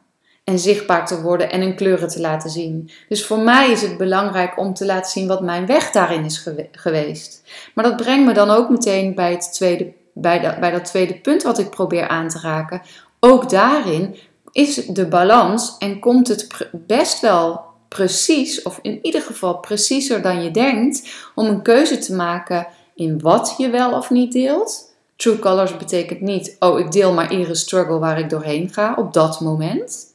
en 0.46 0.60
zichtbaar 0.60 1.08
te 1.08 1.22
worden 1.22 1.52
en 1.52 1.62
hun 1.62 1.76
kleuren 1.76 2.08
te 2.08 2.20
laten 2.20 2.50
zien. 2.50 2.90
Dus 3.10 3.26
voor 3.26 3.40
mij 3.40 3.72
is 3.72 3.82
het 3.82 3.98
belangrijk 3.98 4.60
om 4.60 4.74
te 4.74 4.86
laten 4.86 5.12
zien 5.12 5.28
wat 5.28 5.42
mijn 5.42 5.66
weg 5.66 5.92
daarin 5.92 6.26
is 6.26 6.50
geweest. 6.72 7.44
Maar 7.74 7.84
dat 7.84 7.96
brengt 7.96 8.26
me 8.26 8.34
dan 8.34 8.50
ook 8.50 8.70
meteen 8.70 9.16
bij, 9.16 9.32
het 9.32 9.54
tweede, 9.54 9.94
bij, 10.14 10.58
bij 10.60 10.72
dat 10.72 10.86
tweede 10.86 11.20
punt 11.20 11.44
wat 11.44 11.60
ik 11.60 11.70
probeer 11.70 12.08
aan 12.08 12.30
te 12.30 12.40
raken. 12.40 12.82
Ook 13.20 13.50
daarin 13.50 14.16
is 14.52 14.76
de 14.76 15.08
balans 15.08 15.76
en 15.80 16.00
komt 16.00 16.28
het 16.28 16.70
best 16.72 17.20
wel 17.20 17.62
precies, 17.88 18.62
of 18.62 18.80
in 18.82 19.00
ieder 19.02 19.22
geval 19.22 19.58
preciezer 19.58 20.22
dan 20.22 20.44
je 20.44 20.52
denkt, 20.52 21.10
om 21.36 21.46
een 21.46 21.62
keuze 21.62 21.98
te 21.98 22.16
maken 22.16 22.68
in 22.96 23.20
wat 23.20 23.56
je 23.58 23.70
wel 23.70 23.94
of 23.94 24.10
niet 24.10 24.32
deelt. 24.32 24.94
True 25.16 25.40
colors 25.40 25.78
betekent 25.78 26.22
niet, 26.22 26.56
oh 26.60 26.80
ik 26.80 26.92
deel 26.92 27.14
maar 27.14 27.32
iedere 27.32 27.56
struggle 27.56 28.00
waar 28.00 28.20
ik 28.20 28.30
doorheen 28.30 28.74
ga 28.74 28.96
op 28.98 29.14
dat 29.14 29.40
moment. 29.40 30.14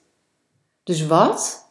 Dus 0.90 1.06
wat? 1.06 1.66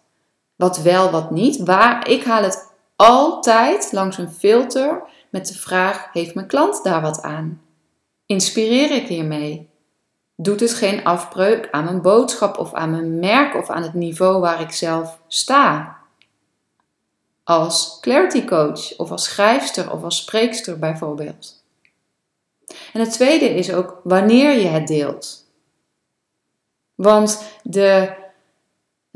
Wat 0.55 0.77
wel, 0.77 1.11
wat 1.11 1.31
niet? 1.31 1.63
Waar? 1.63 2.07
Ik 2.07 2.23
haal 2.23 2.43
het 2.43 2.71
altijd 2.95 3.91
langs 3.91 4.17
een 4.17 4.31
filter 4.31 5.01
met 5.29 5.47
de 5.47 5.53
vraag: 5.53 6.09
heeft 6.13 6.35
mijn 6.35 6.47
klant 6.47 6.83
daar 6.83 7.01
wat 7.01 7.21
aan? 7.21 7.61
Inspireer 8.25 8.91
ik 8.91 9.07
hiermee? 9.07 9.69
Doet 10.35 10.59
het 10.59 10.73
geen 10.73 11.03
afbreuk 11.03 11.67
aan 11.71 11.83
mijn 11.83 12.01
boodschap 12.01 12.57
of 12.57 12.73
aan 12.73 12.91
mijn 12.91 13.19
merk 13.19 13.55
of 13.55 13.69
aan 13.69 13.83
het 13.83 13.93
niveau 13.93 14.39
waar 14.39 14.61
ik 14.61 14.71
zelf 14.71 15.19
sta? 15.27 15.97
Als 17.43 17.97
clarity 18.01 18.45
coach 18.45 18.97
of 18.97 19.11
als 19.11 19.23
schrijfster 19.23 19.91
of 19.91 20.03
als 20.03 20.17
spreekster 20.17 20.79
bijvoorbeeld. 20.79 21.63
En 22.93 22.99
het 22.99 23.11
tweede 23.11 23.49
is 23.49 23.73
ook 23.73 24.01
wanneer 24.03 24.59
je 24.59 24.67
het 24.67 24.87
deelt. 24.87 25.45
Want 26.95 27.43
de 27.63 28.17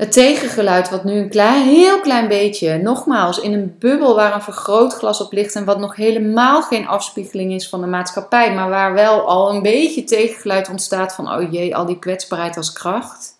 het 0.04 0.12
tegengeluid, 0.12 0.90
wat 0.90 1.04
nu 1.04 1.12
een 1.12 1.28
klein, 1.28 1.68
heel 1.68 2.00
klein 2.00 2.28
beetje, 2.28 2.78
nogmaals, 2.78 3.40
in 3.40 3.52
een 3.52 3.76
bubbel 3.78 4.14
waar 4.14 4.34
een 4.34 4.42
vergrootglas 4.42 5.20
op 5.20 5.32
ligt 5.32 5.54
en 5.54 5.64
wat 5.64 5.78
nog 5.78 5.96
helemaal 5.96 6.62
geen 6.62 6.86
afspiegeling 6.86 7.52
is 7.52 7.68
van 7.68 7.80
de 7.80 7.86
maatschappij, 7.86 8.54
maar 8.54 8.68
waar 8.68 8.92
wel 8.92 9.28
al 9.28 9.54
een 9.54 9.62
beetje 9.62 10.04
tegengeluid 10.04 10.70
ontstaat 10.70 11.14
van, 11.14 11.32
oh 11.32 11.52
jee, 11.52 11.76
al 11.76 11.86
die 11.86 11.98
kwetsbaarheid 11.98 12.56
als 12.56 12.72
kracht. 12.72 13.32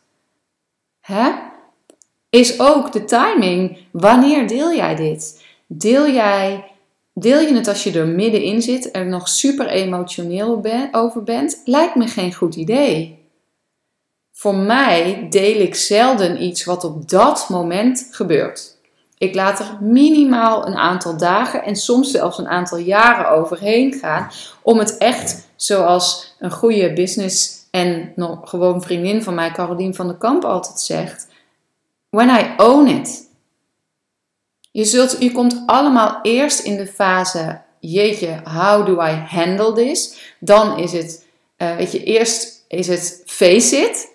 Hè? 1.01 1.31
Is 2.31 2.61
ook 2.61 2.93
de 2.93 3.05
timing. 3.05 3.79
Wanneer 3.91 4.49
deel 4.49 4.75
jij 4.75 4.95
dit? 4.95 5.45
Deel 5.67 6.11
jij, 6.11 6.65
deel 7.13 7.41
je 7.41 7.55
het 7.55 7.69
als 7.69 7.85
je 7.85 7.99
er 7.99 8.07
middenin 8.07 8.63
zit 8.63 8.91
en 8.91 9.09
nog 9.09 9.29
super 9.29 9.67
emotioneel 9.67 10.65
over 10.93 11.23
bent? 11.23 11.61
Lijkt 11.65 11.95
me 11.95 12.07
geen 12.07 12.35
goed 12.35 12.55
idee. 12.55 13.24
Voor 14.45 14.55
mij 14.55 15.27
deel 15.31 15.61
ik 15.61 15.75
zelden 15.75 16.43
iets 16.43 16.65
wat 16.65 16.85
op 16.85 17.09
dat 17.09 17.49
moment 17.49 18.09
gebeurt. 18.11 18.77
Ik 19.19 19.35
laat 19.35 19.59
er 19.59 19.79
minimaal 19.81 20.67
een 20.67 20.75
aantal 20.75 21.17
dagen 21.17 21.63
en 21.63 21.77
soms 21.77 22.11
zelfs 22.11 22.39
een 22.39 22.49
aantal 22.49 22.79
jaren 22.79 23.31
overheen 23.31 23.93
gaan 23.93 24.31
om 24.63 24.79
het 24.79 24.99
echt 24.99 25.49
zoals 25.57 26.35
een 26.39 26.51
goede 26.51 26.93
business 26.93 27.67
en 27.71 28.13
nog 28.17 28.51
gewoon 28.51 28.83
vriendin 28.83 29.23
van 29.23 29.35
mij, 29.35 29.51
Carolien 29.51 29.95
van 29.95 30.07
der 30.07 30.17
Kamp, 30.17 30.45
altijd 30.45 30.81
zegt: 30.81 31.29
When 32.11 32.29
I 32.29 32.55
own 32.57 32.87
it. 32.87 33.29
Je, 34.71 34.85
zult, 34.85 35.33
komt 35.33 35.63
allemaal 35.67 36.19
eerst 36.23 36.61
in 36.61 36.77
de 36.77 36.87
fase: 36.87 37.61
Jeetje, 37.81 38.41
how 38.45 38.87
do 38.87 38.93
I 38.93 39.11
handle 39.27 39.73
this? 39.73 40.35
Dan 40.41 40.79
is 40.79 40.93
het, 40.93 41.25
uh, 41.59 41.77
weet 41.77 41.93
je, 41.93 42.03
eerst 42.03 42.65
is 42.69 42.87
het 42.87 43.23
face 43.27 43.77
it 43.77 44.13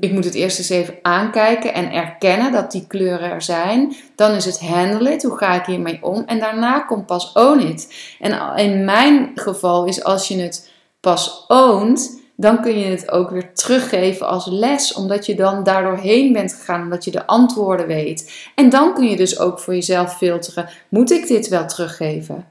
ik 0.00 0.12
moet 0.12 0.24
het 0.24 0.34
eerst 0.34 0.58
eens 0.58 0.68
even 0.68 0.98
aankijken 1.02 1.74
en 1.74 1.92
erkennen 1.92 2.52
dat 2.52 2.70
die 2.70 2.86
kleuren 2.86 3.30
er 3.30 3.42
zijn. 3.42 3.94
Dan 4.14 4.30
is 4.30 4.44
het 4.44 4.60
handle 4.60 5.12
it, 5.12 5.22
hoe 5.22 5.36
ga 5.36 5.54
ik 5.54 5.66
hiermee 5.66 5.98
om? 6.02 6.22
En 6.26 6.38
daarna 6.38 6.80
komt 6.80 7.06
pas 7.06 7.32
own 7.32 7.58
it. 7.58 8.14
En 8.20 8.56
in 8.56 8.84
mijn 8.84 9.30
geval 9.34 9.84
is 9.84 10.04
als 10.04 10.28
je 10.28 10.40
het 10.40 10.70
pas 11.00 11.44
ownt, 11.48 12.20
dan 12.36 12.62
kun 12.62 12.78
je 12.78 12.84
het 12.84 13.10
ook 13.10 13.30
weer 13.30 13.54
teruggeven 13.54 14.26
als 14.26 14.46
les, 14.46 14.94
omdat 14.94 15.26
je 15.26 15.34
dan 15.34 15.64
daardoor 15.64 15.98
heen 15.98 16.32
bent 16.32 16.52
gegaan, 16.52 16.82
omdat 16.82 17.04
je 17.04 17.10
de 17.10 17.26
antwoorden 17.26 17.86
weet. 17.86 18.50
En 18.54 18.68
dan 18.68 18.94
kun 18.94 19.08
je 19.08 19.16
dus 19.16 19.38
ook 19.38 19.60
voor 19.60 19.74
jezelf 19.74 20.16
filteren: 20.16 20.68
moet 20.88 21.10
ik 21.10 21.26
dit 21.26 21.48
wel 21.48 21.66
teruggeven? 21.66 22.46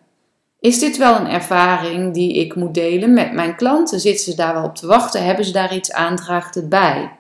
Is 0.62 0.80
dit 0.80 0.98
wel 0.98 1.16
een 1.16 1.28
ervaring 1.28 2.14
die 2.14 2.34
ik 2.34 2.56
moet 2.56 2.74
delen 2.74 3.14
met 3.14 3.34
mijn 3.34 3.56
klanten? 3.56 4.00
Zitten 4.00 4.24
ze 4.24 4.36
daar 4.36 4.54
wel 4.54 4.64
op 4.64 4.76
te 4.76 4.88
wachten? 4.88 5.26
Hebben 5.26 5.46
ze 5.46 5.52
daar 5.52 5.76
iets 5.76 5.92
aan? 5.92 6.16
Draagt 6.16 6.56
het 6.56 6.70
bij? 6.70 7.18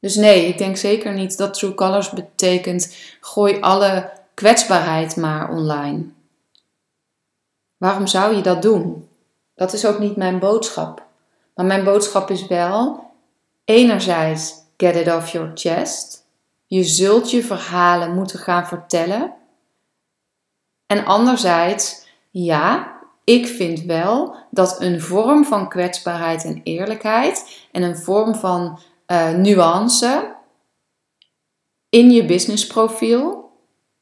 Dus 0.00 0.14
nee, 0.14 0.46
ik 0.46 0.58
denk 0.58 0.76
zeker 0.76 1.12
niet 1.12 1.36
dat 1.36 1.54
True 1.54 1.74
Colors 1.74 2.10
betekent 2.10 2.96
gooi 3.20 3.60
alle 3.60 4.10
kwetsbaarheid 4.34 5.16
maar 5.16 5.50
online. 5.50 6.04
Waarom 7.76 8.06
zou 8.06 8.36
je 8.36 8.42
dat 8.42 8.62
doen? 8.62 9.08
Dat 9.54 9.72
is 9.72 9.86
ook 9.86 9.98
niet 9.98 10.16
mijn 10.16 10.38
boodschap. 10.38 11.02
Maar 11.54 11.66
mijn 11.66 11.84
boodschap 11.84 12.30
is 12.30 12.46
wel, 12.46 13.10
enerzijds, 13.64 14.54
get 14.76 14.96
it 14.96 15.14
off 15.14 15.28
your 15.28 15.50
chest. 15.54 16.24
Je 16.66 16.84
zult 16.84 17.30
je 17.30 17.42
verhalen 17.42 18.14
moeten 18.14 18.38
gaan 18.38 18.66
vertellen 18.66 19.34
en 20.86 21.04
anderzijds, 21.04 22.06
ja, 22.30 22.98
ik 23.24 23.46
vind 23.46 23.82
wel 23.82 24.36
dat 24.50 24.80
een 24.80 25.00
vorm 25.00 25.44
van 25.44 25.68
kwetsbaarheid 25.68 26.44
en 26.44 26.60
eerlijkheid 26.62 27.66
en 27.72 27.82
een 27.82 27.96
vorm 27.96 28.34
van 28.34 28.78
uh, 29.06 29.30
nuance 29.30 30.34
in 31.88 32.10
je 32.10 32.24
businessprofiel, 32.24 33.50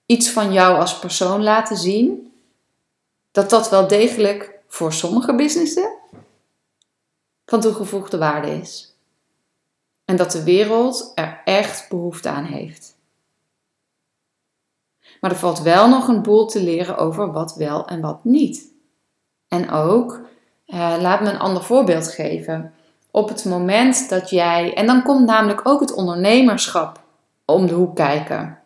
iets 0.07 0.31
van 0.31 0.53
jou 0.53 0.79
als 0.79 0.99
persoon 0.99 1.43
laten 1.43 1.77
zien, 1.77 2.33
dat 3.31 3.51
dat 3.51 3.71
wel 3.71 3.89
degelijk 3.89 4.59
voor 4.69 4.93
sommige 4.93 5.35
businessen 5.35 5.93
van 7.47 7.61
toegevoegde 7.61 8.19
waarde 8.19 8.51
is. 8.61 8.97
En 10.05 10.17
dat 10.17 10.31
de 10.31 10.43
wereld 10.43 11.13
er 11.15 11.41
echt 11.45 11.89
behoefte 11.89 12.29
aan 12.29 12.45
heeft. 12.45 12.92
Maar 15.23 15.31
er 15.31 15.37
valt 15.37 15.61
wel 15.61 15.89
nog 15.89 16.09
een 16.09 16.23
boel 16.23 16.47
te 16.47 16.63
leren 16.63 16.97
over 16.97 17.33
wat 17.33 17.55
wel 17.55 17.87
en 17.87 18.01
wat 18.01 18.25
niet. 18.25 18.73
En 19.49 19.71
ook, 19.71 20.21
eh, 20.67 20.95
laat 21.01 21.21
me 21.21 21.31
een 21.31 21.39
ander 21.39 21.63
voorbeeld 21.63 22.09
geven. 22.09 22.73
Op 23.11 23.29
het 23.29 23.45
moment 23.45 24.09
dat 24.09 24.31
jij, 24.31 24.75
en 24.75 24.87
dan 24.87 25.03
komt 25.03 25.27
namelijk 25.27 25.61
ook 25.69 25.81
het 25.81 25.95
ondernemerschap 25.95 27.01
om 27.45 27.67
de 27.67 27.75
hoek 27.75 27.97
kijken. 27.97 28.59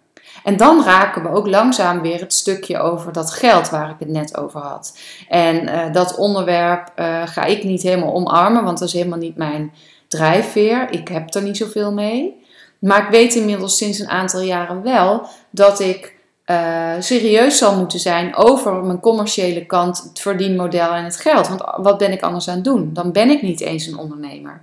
En 0.45 0.57
dan 0.57 0.85
raken 0.85 1.23
we 1.23 1.29
ook 1.29 1.47
langzaam 1.47 2.01
weer 2.01 2.21
het 2.21 2.33
stukje 2.33 2.79
over 2.79 3.13
dat 3.13 3.31
geld 3.31 3.71
waar 3.71 3.91
ik 3.91 3.99
het 3.99 4.09
net 4.09 4.37
over 4.37 4.61
had. 4.61 4.99
En 5.29 5.69
eh, 5.69 5.93
dat 5.93 6.17
onderwerp 6.17 6.93
eh, 6.95 7.23
ga 7.27 7.45
ik 7.45 7.65
niet 7.65 7.83
helemaal 7.83 8.15
omarmen, 8.15 8.65
want 8.65 8.79
dat 8.79 8.89
is 8.89 8.95
helemaal 8.95 9.19
niet 9.19 9.37
mijn 9.37 9.73
drijfveer. 10.09 10.91
Ik 10.91 11.09
heb 11.09 11.35
er 11.35 11.43
niet 11.43 11.57
zoveel 11.57 11.93
mee. 11.93 12.45
Maar 12.79 13.05
ik 13.05 13.11
weet 13.11 13.35
inmiddels 13.35 13.77
sinds 13.77 13.99
een 13.99 14.09
aantal 14.09 14.41
jaren 14.41 14.83
wel 14.83 15.27
dat 15.51 15.81
ik 15.81 16.16
uh, 16.51 16.95
serieus 16.99 17.59
zal 17.59 17.77
moeten 17.77 17.99
zijn 17.99 18.37
over 18.37 18.85
mijn 18.85 19.01
commerciële 19.01 19.67
kant, 19.67 20.03
het 20.03 20.21
verdienmodel 20.21 20.93
en 20.93 21.05
het 21.05 21.17
geld. 21.17 21.49
Want 21.49 21.63
wat 21.77 21.99
ben 21.99 22.13
ik 22.13 22.23
anders 22.23 22.49
aan 22.49 22.55
het 22.55 22.65
doen? 22.65 22.93
Dan 22.93 23.13
ben 23.13 23.31
ik 23.31 23.43
niet 23.43 23.61
eens 23.61 23.87
een 23.87 23.99
ondernemer. 23.99 24.61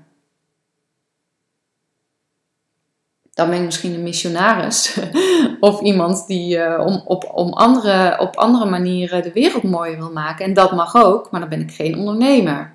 Dan 3.34 3.50
ben 3.50 3.58
ik 3.58 3.65
misschien 3.65 3.93
een 3.93 4.04
missionaris 4.04 5.00
of 5.60 5.82
iemand 5.82 6.28
die 6.28 6.58
uh, 6.58 6.84
om, 6.86 7.02
op, 7.06 7.32
om 7.34 7.54
andere, 7.54 8.19
op 8.19 8.36
andere 8.36 8.65
manieren 8.65 9.24
de 9.24 9.32
wereld 9.32 9.63
mooier 9.63 9.98
wil 9.98 10.12
maken. 10.12 10.46
En 10.46 10.54
dat 10.54 10.72
mag 10.72 10.96
ook, 10.96 11.32
maar 11.32 11.39
dan 11.39 11.50
ben 11.50 11.62
ik 11.62 11.72
geen 11.72 11.98
ondernemer. 11.98 12.74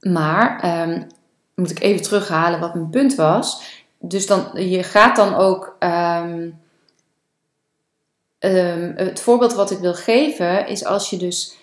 Maar 0.00 0.80
um, 0.88 1.06
moet 1.54 1.70
ik 1.70 1.80
even 1.80 2.02
terughalen 2.02 2.60
wat 2.60 2.74
mijn 2.74 2.90
punt 2.90 3.14
was 3.14 3.62
dus 4.08 4.26
dan, 4.26 4.50
je 4.54 4.82
gaat 4.82 5.16
dan 5.16 5.34
ook. 5.34 5.76
Um, 5.78 6.62
um, 8.38 8.92
het 8.96 9.20
voorbeeld 9.20 9.54
wat 9.54 9.70
ik 9.70 9.78
wil 9.78 9.94
geven 9.94 10.66
is 10.66 10.84
als 10.84 11.10
je 11.10 11.16
dus 11.16 11.56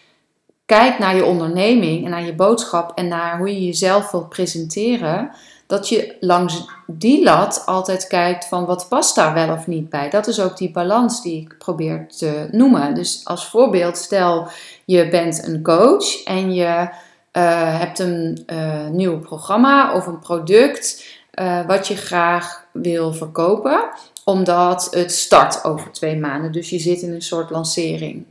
kijkt 0.65 0.99
naar 0.99 1.15
je 1.15 1.25
onderneming 1.25 2.05
en 2.05 2.11
naar 2.11 2.25
je 2.25 2.35
boodschap 2.35 2.97
en 2.97 3.07
naar 3.07 3.37
hoe 3.37 3.53
je 3.53 3.65
jezelf 3.65 4.11
wilt 4.11 4.29
presenteren, 4.29 5.31
dat 5.67 5.89
je 5.89 6.15
langs 6.19 6.65
die 6.87 7.23
lat 7.23 7.63
altijd 7.65 8.07
kijkt 8.07 8.45
van 8.45 8.65
wat 8.65 8.85
past 8.89 9.15
daar 9.15 9.33
wel 9.33 9.53
of 9.53 9.67
niet 9.67 9.89
bij. 9.89 10.09
Dat 10.09 10.27
is 10.27 10.39
ook 10.39 10.57
die 10.57 10.71
balans 10.71 11.21
die 11.21 11.41
ik 11.41 11.57
probeer 11.57 12.07
te 12.17 12.47
noemen. 12.51 12.93
Dus 12.95 13.21
als 13.23 13.47
voorbeeld, 13.47 13.97
stel 13.97 14.47
je 14.85 15.09
bent 15.09 15.47
een 15.47 15.63
coach 15.63 16.23
en 16.23 16.53
je 16.53 16.89
uh, 17.33 17.79
hebt 17.79 17.99
een 17.99 18.43
uh, 18.47 18.87
nieuw 18.87 19.19
programma 19.19 19.93
of 19.95 20.07
een 20.07 20.19
product 20.19 21.03
uh, 21.39 21.65
wat 21.65 21.87
je 21.87 21.95
graag 21.95 22.65
wil 22.73 23.13
verkopen, 23.13 23.89
omdat 24.23 24.87
het 24.91 25.11
start 25.11 25.63
over 25.63 25.91
twee 25.91 26.17
maanden. 26.17 26.51
Dus 26.51 26.69
je 26.69 26.79
zit 26.79 27.01
in 27.01 27.13
een 27.13 27.21
soort 27.21 27.49
lancering. 27.49 28.25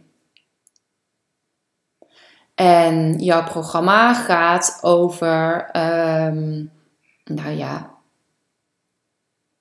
En 2.55 3.19
jouw 3.19 3.45
programma 3.45 4.15
gaat 4.15 4.79
over, 4.81 5.69
um, 5.77 6.71
nou 7.25 7.51
ja, 7.51 7.91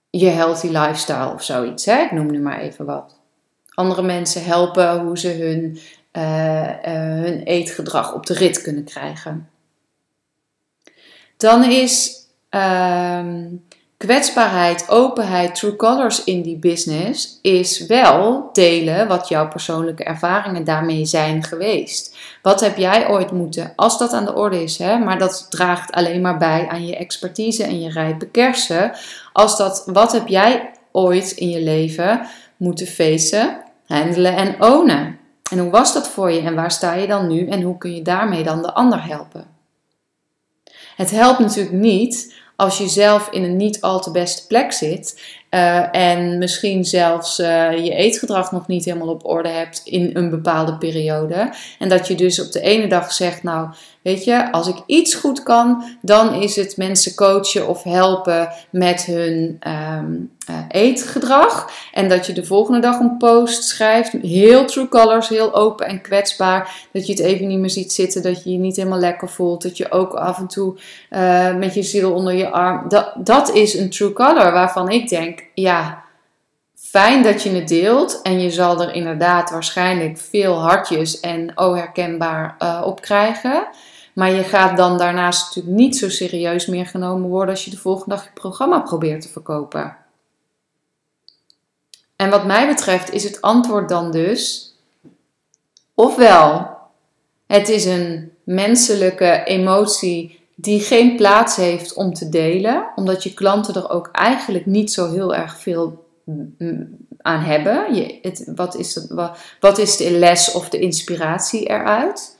je 0.09 0.27
healthy 0.27 0.67
lifestyle 0.67 1.33
of 1.33 1.43
zoiets. 1.43 1.85
Hè? 1.85 2.01
Ik 2.01 2.11
noem 2.11 2.31
nu 2.31 2.39
maar 2.39 2.59
even 2.59 2.85
wat. 2.85 3.19
Andere 3.73 4.01
mensen 4.01 4.43
helpen 4.43 4.99
hoe 4.99 5.17
ze 5.17 5.27
hun, 5.27 5.79
uh, 6.13 6.69
uh, 6.69 7.23
hun 7.23 7.43
eetgedrag 7.43 8.13
op 8.13 8.25
de 8.25 8.33
rit 8.33 8.61
kunnen 8.61 8.83
krijgen. 8.83 9.49
Dan 11.37 11.63
is 11.63 12.17
um, 12.49 13.63
kwetsbaarheid, 13.97 14.89
openheid, 14.89 15.55
true 15.55 15.75
colors 15.75 16.23
in 16.23 16.41
die 16.41 16.57
business 16.57 17.39
is 17.41 17.85
wel 17.85 18.49
delen 18.53 19.07
wat 19.07 19.27
jouw 19.27 19.47
persoonlijke 19.47 20.03
ervaringen 20.03 20.63
daarmee 20.63 21.05
zijn 21.05 21.43
geweest. 21.43 22.17
Wat 22.41 22.59
heb 22.59 22.77
jij 22.77 23.09
ooit 23.09 23.31
moeten, 23.31 23.73
als 23.75 23.97
dat 23.97 24.13
aan 24.13 24.25
de 24.25 24.35
orde 24.35 24.63
is, 24.63 24.77
hè, 24.77 24.97
maar 24.97 25.17
dat 25.17 25.47
draagt 25.49 25.91
alleen 25.91 26.21
maar 26.21 26.37
bij 26.37 26.67
aan 26.67 26.85
je 26.85 26.95
expertise 26.95 27.63
en 27.63 27.81
je 27.81 27.89
rijpe 27.89 28.27
kersen. 28.27 28.91
Als 29.33 29.57
dat, 29.57 29.83
wat 29.85 30.11
heb 30.11 30.27
jij 30.27 30.71
ooit 30.91 31.31
in 31.31 31.49
je 31.49 31.61
leven 31.61 32.27
moeten 32.57 32.87
facen, 32.87 33.63
handelen 33.85 34.35
en 34.35 34.63
ownen? 34.63 35.17
En 35.51 35.59
hoe 35.59 35.71
was 35.71 35.93
dat 35.93 36.09
voor 36.09 36.31
je 36.31 36.41
en 36.41 36.55
waar 36.55 36.71
sta 36.71 36.93
je 36.93 37.07
dan 37.07 37.27
nu 37.27 37.47
en 37.47 37.61
hoe 37.61 37.77
kun 37.77 37.95
je 37.95 38.01
daarmee 38.01 38.43
dan 38.43 38.61
de 38.61 38.73
ander 38.73 39.05
helpen? 39.05 39.47
Het 40.95 41.11
helpt 41.11 41.39
natuurlijk 41.39 41.75
niet 41.75 42.33
als 42.59 42.77
je 42.77 42.87
zelf 42.87 43.29
in 43.31 43.43
een 43.43 43.55
niet 43.55 43.81
al 43.81 43.99
te 43.99 44.11
beste 44.11 44.47
plek 44.47 44.71
zit 44.71 45.21
uh, 45.51 45.95
en 45.95 46.37
misschien 46.37 46.85
zelfs 46.85 47.39
uh, 47.39 47.71
je 47.85 47.93
eetgedrag 47.93 48.51
nog 48.51 48.67
niet 48.67 48.85
helemaal 48.85 49.07
op 49.07 49.25
orde 49.25 49.49
hebt 49.49 49.81
in 49.83 50.09
een 50.13 50.29
bepaalde 50.29 50.77
periode. 50.77 51.53
En 51.79 51.89
dat 51.89 52.07
je 52.07 52.15
dus 52.15 52.41
op 52.41 52.51
de 52.51 52.61
ene 52.61 52.87
dag 52.87 53.13
zegt, 53.13 53.43
nou 53.43 53.69
weet 54.01 54.23
je, 54.23 54.51
als 54.51 54.67
ik 54.67 54.75
iets 54.85 55.13
goed 55.15 55.43
kan, 55.43 55.83
dan 56.01 56.33
is 56.33 56.55
het 56.55 56.77
mensen 56.77 57.15
coachen 57.15 57.67
of 57.67 57.83
helpen 57.83 58.49
met 58.69 59.05
hun 59.05 59.59
um, 59.67 60.31
uh, 60.49 60.55
eetgedrag. 60.69 61.71
En 61.93 62.09
dat 62.09 62.25
je 62.25 62.33
de 62.33 62.45
volgende 62.45 62.79
dag 62.79 62.99
een 62.99 63.17
post 63.17 63.63
schrijft, 63.63 64.11
heel 64.11 64.65
true 64.65 64.87
colors, 64.87 65.29
heel 65.29 65.55
open 65.55 65.87
en 65.87 66.01
kwetsbaar. 66.01 66.87
Dat 66.91 67.07
je 67.07 67.13
het 67.13 67.21
even 67.21 67.47
niet 67.47 67.59
meer 67.59 67.69
ziet 67.69 67.93
zitten, 67.93 68.21
dat 68.21 68.43
je 68.43 68.51
je 68.51 68.57
niet 68.57 68.75
helemaal 68.75 68.99
lekker 68.99 69.29
voelt. 69.29 69.61
Dat 69.61 69.77
je 69.77 69.91
ook 69.91 70.13
af 70.13 70.37
en 70.37 70.47
toe 70.47 70.77
met 71.57 71.73
je 71.73 71.83
ziel 71.83 72.13
onder 72.13 72.33
je 72.33 72.49
arm. 72.49 72.89
Dat, 72.89 73.11
dat 73.17 73.53
is 73.53 73.73
een 73.73 73.89
true 73.89 74.13
color 74.13 74.51
waarvan 74.51 74.89
ik 74.89 75.09
denk 75.09 75.45
ja, 75.53 76.03
fijn 76.75 77.23
dat 77.23 77.43
je 77.43 77.49
het 77.49 77.67
deelt. 77.67 78.21
En 78.21 78.41
je 78.41 78.51
zal 78.51 78.81
er 78.81 78.93
inderdaad 78.93 79.49
waarschijnlijk 79.49 80.17
veel 80.17 80.61
hartjes 80.61 81.19
en 81.19 81.51
oh 81.55 81.75
herkenbaar 81.75 82.55
uh, 82.59 82.81
op 82.85 83.01
krijgen. 83.01 83.67
Maar 84.13 84.31
je 84.31 84.43
gaat 84.43 84.77
dan 84.77 84.97
daarnaast 84.97 85.45
natuurlijk 85.45 85.75
niet 85.75 85.97
zo 85.97 86.09
serieus 86.09 86.65
meer 86.65 86.85
genomen 86.85 87.29
worden 87.29 87.49
als 87.49 87.65
je 87.65 87.71
de 87.71 87.77
volgende 87.77 88.15
dag 88.15 88.23
je 88.23 88.29
programma 88.33 88.79
probeert 88.79 89.21
te 89.21 89.29
verkopen. 89.29 89.97
En 92.15 92.29
wat 92.29 92.45
mij 92.45 92.67
betreft 92.67 93.13
is 93.13 93.23
het 93.23 93.41
antwoord 93.41 93.89
dan 93.89 94.11
dus: 94.11 94.73
ofwel, 95.93 96.77
het 97.47 97.69
is 97.69 97.85
een 97.85 98.31
menselijke 98.43 99.43
emotie 99.43 100.39
die 100.55 100.79
geen 100.79 101.15
plaats 101.15 101.55
heeft 101.55 101.93
om 101.93 102.13
te 102.13 102.29
delen, 102.29 102.91
omdat 102.95 103.23
je 103.23 103.33
klanten 103.33 103.73
er 103.73 103.89
ook 103.89 104.09
eigenlijk 104.11 104.65
niet 104.65 104.91
zo 104.91 105.11
heel 105.11 105.35
erg 105.35 105.59
veel 105.59 106.07
aan 107.21 107.41
hebben. 107.41 107.95
Je, 107.95 108.19
het, 108.21 108.51
wat, 108.55 108.75
is 108.75 109.07
wat 109.59 109.77
is 109.77 109.97
de 109.97 110.11
les 110.11 110.51
of 110.51 110.69
de 110.69 110.79
inspiratie 110.79 111.69
eruit? 111.69 112.37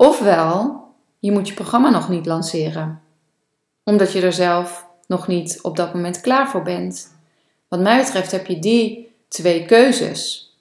Ofwel, 0.00 0.86
je 1.18 1.32
moet 1.32 1.48
je 1.48 1.54
programma 1.54 1.90
nog 1.90 2.08
niet 2.08 2.26
lanceren, 2.26 3.00
omdat 3.84 4.12
je 4.12 4.20
er 4.20 4.32
zelf 4.32 4.86
nog 5.06 5.26
niet 5.26 5.58
op 5.62 5.76
dat 5.76 5.94
moment 5.94 6.20
klaar 6.20 6.48
voor 6.48 6.62
bent. 6.62 7.14
Wat 7.68 7.80
mij 7.80 7.98
betreft 7.98 8.30
heb 8.30 8.46
je 8.46 8.58
die 8.58 9.14
twee 9.28 9.66
keuzes. 9.66 10.52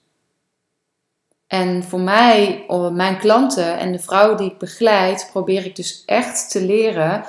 En 1.48 1.84
voor 1.84 2.00
mij, 2.00 2.66
mijn 2.92 3.20
klanten 3.20 3.78
en 3.78 3.92
de 3.92 4.00
vrouwen 4.00 4.38
die 4.38 4.52
ik 4.52 4.58
begeleid, 4.58 5.30
probeer 5.32 5.66
ik 5.66 5.76
dus 5.76 6.04
echt 6.06 6.52
te 6.52 6.62
leren. 6.62 7.24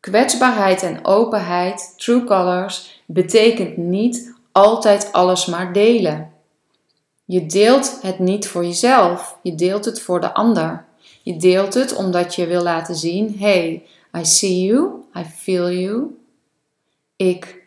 Kwetsbaarheid 0.00 0.82
en 0.82 1.04
openheid, 1.04 1.94
true 1.96 2.24
colors, 2.24 3.02
betekent 3.06 3.76
niet 3.76 4.34
altijd 4.52 5.12
alles 5.12 5.46
maar 5.46 5.72
delen. 5.72 6.32
Je 7.24 7.46
deelt 7.46 7.98
het 8.02 8.18
niet 8.18 8.48
voor 8.48 8.64
jezelf, 8.64 9.38
je 9.42 9.54
deelt 9.54 9.84
het 9.84 10.00
voor 10.00 10.20
de 10.20 10.34
ander. 10.34 10.88
Je 11.22 11.36
deelt 11.36 11.74
het 11.74 11.94
omdat 11.96 12.34
je 12.34 12.46
wil 12.46 12.62
laten 12.62 12.94
zien: 12.94 13.38
hey, 13.38 13.86
I 14.16 14.24
see 14.24 14.60
you, 14.60 14.90
I 15.18 15.24
feel 15.24 15.70
you. 15.70 16.18
Ik 17.16 17.62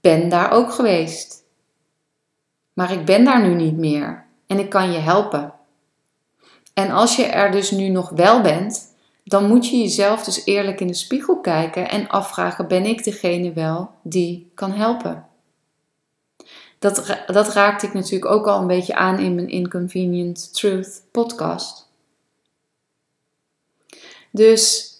ben 0.00 0.28
daar 0.28 0.50
ook 0.50 0.72
geweest. 0.72 1.44
Maar 2.72 2.92
ik 2.92 3.04
ben 3.04 3.24
daar 3.24 3.42
nu 3.48 3.54
niet 3.54 3.76
meer 3.76 4.26
en 4.46 4.58
ik 4.58 4.70
kan 4.70 4.92
je 4.92 4.98
helpen. 4.98 5.52
En 6.74 6.90
als 6.90 7.16
je 7.16 7.24
er 7.24 7.50
dus 7.50 7.70
nu 7.70 7.88
nog 7.88 8.10
wel 8.10 8.40
bent, 8.40 8.94
dan 9.24 9.48
moet 9.48 9.68
je 9.68 9.76
jezelf 9.76 10.24
dus 10.24 10.44
eerlijk 10.44 10.80
in 10.80 10.86
de 10.86 10.94
spiegel 10.94 11.40
kijken 11.40 11.88
en 11.88 12.08
afvragen: 12.08 12.68
ben 12.68 12.84
ik 12.84 13.04
degene 13.04 13.52
wel 13.52 13.90
die 14.02 14.50
kan 14.54 14.72
helpen? 14.72 15.26
Dat, 16.78 17.22
dat 17.26 17.52
raakte 17.52 17.86
ik 17.86 17.94
natuurlijk 17.94 18.32
ook 18.32 18.46
al 18.46 18.60
een 18.60 18.66
beetje 18.66 18.94
aan 18.94 19.18
in 19.18 19.34
mijn 19.34 19.48
Inconvenient 19.48 20.54
Truth 20.54 21.02
podcast. 21.10 21.81
Dus 24.32 24.90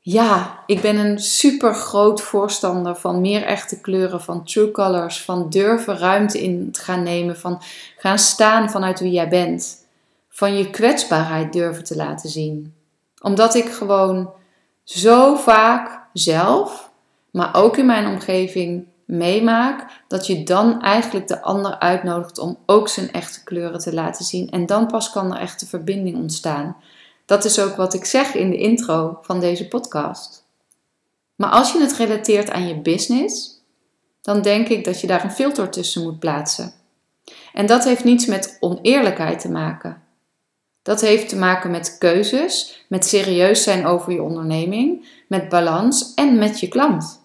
ja, 0.00 0.62
ik 0.66 0.80
ben 0.80 0.96
een 0.96 1.18
super 1.18 1.74
groot 1.74 2.20
voorstander 2.20 2.96
van 2.96 3.20
meer 3.20 3.42
echte 3.42 3.80
kleuren, 3.80 4.20
van 4.20 4.44
true 4.44 4.70
colors, 4.70 5.22
van 5.22 5.50
durven 5.50 5.98
ruimte 5.98 6.42
in 6.42 6.70
te 6.72 6.80
gaan 6.80 7.02
nemen, 7.02 7.38
van 7.38 7.62
gaan 7.96 8.18
staan 8.18 8.70
vanuit 8.70 9.00
wie 9.00 9.12
jij 9.12 9.28
bent, 9.28 9.84
van 10.28 10.56
je 10.56 10.70
kwetsbaarheid 10.70 11.52
durven 11.52 11.84
te 11.84 11.96
laten 11.96 12.30
zien. 12.30 12.74
Omdat 13.20 13.54
ik 13.54 13.68
gewoon 13.68 14.30
zo 14.84 15.36
vaak 15.36 16.00
zelf, 16.12 16.90
maar 17.30 17.54
ook 17.54 17.76
in 17.76 17.86
mijn 17.86 18.06
omgeving 18.06 18.86
meemaak, 19.04 20.02
dat 20.08 20.26
je 20.26 20.42
dan 20.42 20.82
eigenlijk 20.82 21.28
de 21.28 21.42
ander 21.42 21.78
uitnodigt 21.78 22.38
om 22.38 22.58
ook 22.66 22.88
zijn 22.88 23.12
echte 23.12 23.44
kleuren 23.44 23.80
te 23.80 23.94
laten 23.94 24.24
zien. 24.24 24.50
En 24.50 24.66
dan 24.66 24.86
pas 24.86 25.10
kan 25.10 25.34
er 25.34 25.40
echte 25.40 25.66
verbinding 25.66 26.16
ontstaan. 26.16 26.76
Dat 27.28 27.44
is 27.44 27.58
ook 27.58 27.76
wat 27.76 27.94
ik 27.94 28.04
zeg 28.04 28.34
in 28.34 28.50
de 28.50 28.56
intro 28.56 29.18
van 29.22 29.40
deze 29.40 29.68
podcast. 29.68 30.44
Maar 31.34 31.50
als 31.50 31.72
je 31.72 31.80
het 31.80 31.92
relateert 31.92 32.50
aan 32.50 32.68
je 32.68 32.80
business, 32.80 33.60
dan 34.22 34.42
denk 34.42 34.68
ik 34.68 34.84
dat 34.84 35.00
je 35.00 35.06
daar 35.06 35.24
een 35.24 35.30
filter 35.30 35.70
tussen 35.70 36.02
moet 36.02 36.18
plaatsen. 36.18 36.72
En 37.52 37.66
dat 37.66 37.84
heeft 37.84 38.04
niets 38.04 38.26
met 38.26 38.56
oneerlijkheid 38.60 39.40
te 39.40 39.50
maken. 39.50 40.02
Dat 40.82 41.00
heeft 41.00 41.28
te 41.28 41.36
maken 41.36 41.70
met 41.70 41.98
keuzes, 41.98 42.84
met 42.88 43.06
serieus 43.06 43.62
zijn 43.62 43.86
over 43.86 44.12
je 44.12 44.22
onderneming, 44.22 45.08
met 45.26 45.48
balans 45.48 46.14
en 46.14 46.38
met 46.38 46.60
je 46.60 46.68
klant. 46.68 47.20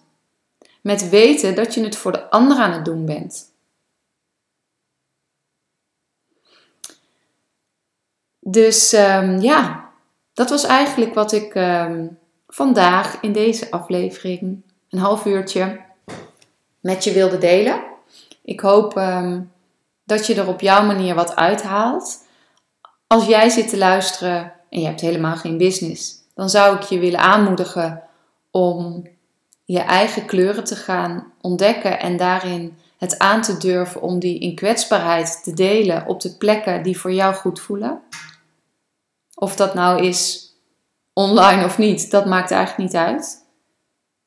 Met 0.80 1.08
weten 1.08 1.54
dat 1.54 1.74
je 1.74 1.84
het 1.84 1.96
voor 1.96 2.12
de 2.12 2.30
ander 2.30 2.58
aan 2.58 2.72
het 2.72 2.84
doen 2.84 3.04
bent. 3.04 3.52
Dus 8.40 8.92
um, 8.92 9.40
ja, 9.40 9.83
dat 10.34 10.50
was 10.50 10.64
eigenlijk 10.64 11.14
wat 11.14 11.32
ik 11.32 11.54
um, 11.54 12.18
vandaag 12.46 13.20
in 13.20 13.32
deze 13.32 13.70
aflevering, 13.70 14.62
een 14.88 14.98
half 14.98 15.24
uurtje, 15.24 15.80
met 16.80 17.04
je 17.04 17.12
wilde 17.12 17.38
delen. 17.38 17.82
Ik 18.42 18.60
hoop 18.60 18.96
um, 18.96 19.52
dat 20.04 20.26
je 20.26 20.34
er 20.34 20.48
op 20.48 20.60
jouw 20.60 20.84
manier 20.84 21.14
wat 21.14 21.36
uithaalt. 21.36 22.18
Als 23.06 23.26
jij 23.26 23.48
zit 23.48 23.68
te 23.68 23.78
luisteren 23.78 24.52
en 24.70 24.80
je 24.80 24.86
hebt 24.86 25.00
helemaal 25.00 25.36
geen 25.36 25.58
business, 25.58 26.14
dan 26.34 26.50
zou 26.50 26.76
ik 26.76 26.82
je 26.82 26.98
willen 26.98 27.20
aanmoedigen 27.20 28.02
om 28.50 29.08
je 29.64 29.80
eigen 29.80 30.26
kleuren 30.26 30.64
te 30.64 30.76
gaan 30.76 31.32
ontdekken 31.40 32.00
en 32.00 32.16
daarin 32.16 32.78
het 32.98 33.18
aan 33.18 33.42
te 33.42 33.56
durven 33.56 34.02
om 34.02 34.18
die 34.18 34.38
in 34.38 34.54
kwetsbaarheid 34.54 35.40
te 35.42 35.52
delen 35.52 36.06
op 36.06 36.20
de 36.20 36.36
plekken 36.36 36.82
die 36.82 36.98
voor 36.98 37.12
jou 37.12 37.34
goed 37.34 37.60
voelen. 37.60 38.00
Of 39.34 39.56
dat 39.56 39.74
nou 39.74 40.02
is 40.02 40.52
online 41.12 41.64
of 41.64 41.78
niet, 41.78 42.10
dat 42.10 42.26
maakt 42.26 42.50
eigenlijk 42.50 42.92
niet 42.92 43.00
uit. 43.00 43.46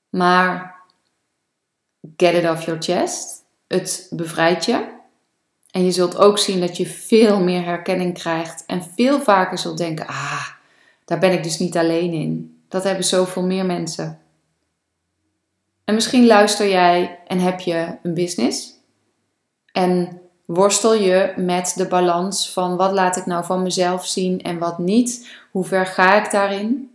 Maar 0.09 0.75
get 2.15 2.33
it 2.33 2.49
off 2.49 2.65
your 2.65 2.81
chest. 2.81 3.43
Het 3.67 4.07
bevrijdt 4.09 4.65
je. 4.65 4.95
En 5.71 5.85
je 5.85 5.91
zult 5.91 6.17
ook 6.17 6.37
zien 6.37 6.59
dat 6.59 6.77
je 6.77 6.85
veel 6.85 7.39
meer 7.39 7.63
herkenning 7.63 8.13
krijgt 8.13 8.65
en 8.65 8.83
veel 8.95 9.21
vaker 9.21 9.57
zult 9.57 9.77
denken: 9.77 10.07
ah, 10.07 10.47
daar 11.05 11.19
ben 11.19 11.31
ik 11.31 11.43
dus 11.43 11.59
niet 11.59 11.77
alleen 11.77 12.13
in. 12.13 12.61
Dat 12.67 12.83
hebben 12.83 13.03
zoveel 13.03 13.43
meer 13.43 13.65
mensen. 13.65 14.21
En 15.83 15.93
misschien 15.93 16.25
luister 16.25 16.69
jij 16.69 17.19
en 17.27 17.39
heb 17.39 17.59
je 17.59 17.97
een 18.03 18.13
business 18.13 18.73
en 19.71 20.21
worstel 20.47 20.93
je 20.93 21.33
met 21.35 21.73
de 21.75 21.87
balans 21.87 22.51
van 22.51 22.75
wat 22.75 22.91
laat 22.91 23.15
ik 23.15 23.25
nou 23.25 23.45
van 23.45 23.63
mezelf 23.63 24.05
zien 24.05 24.41
en 24.41 24.57
wat 24.57 24.77
niet. 24.77 25.29
Hoe 25.51 25.65
ver 25.65 25.85
ga 25.85 26.23
ik 26.23 26.31
daarin? 26.31 26.91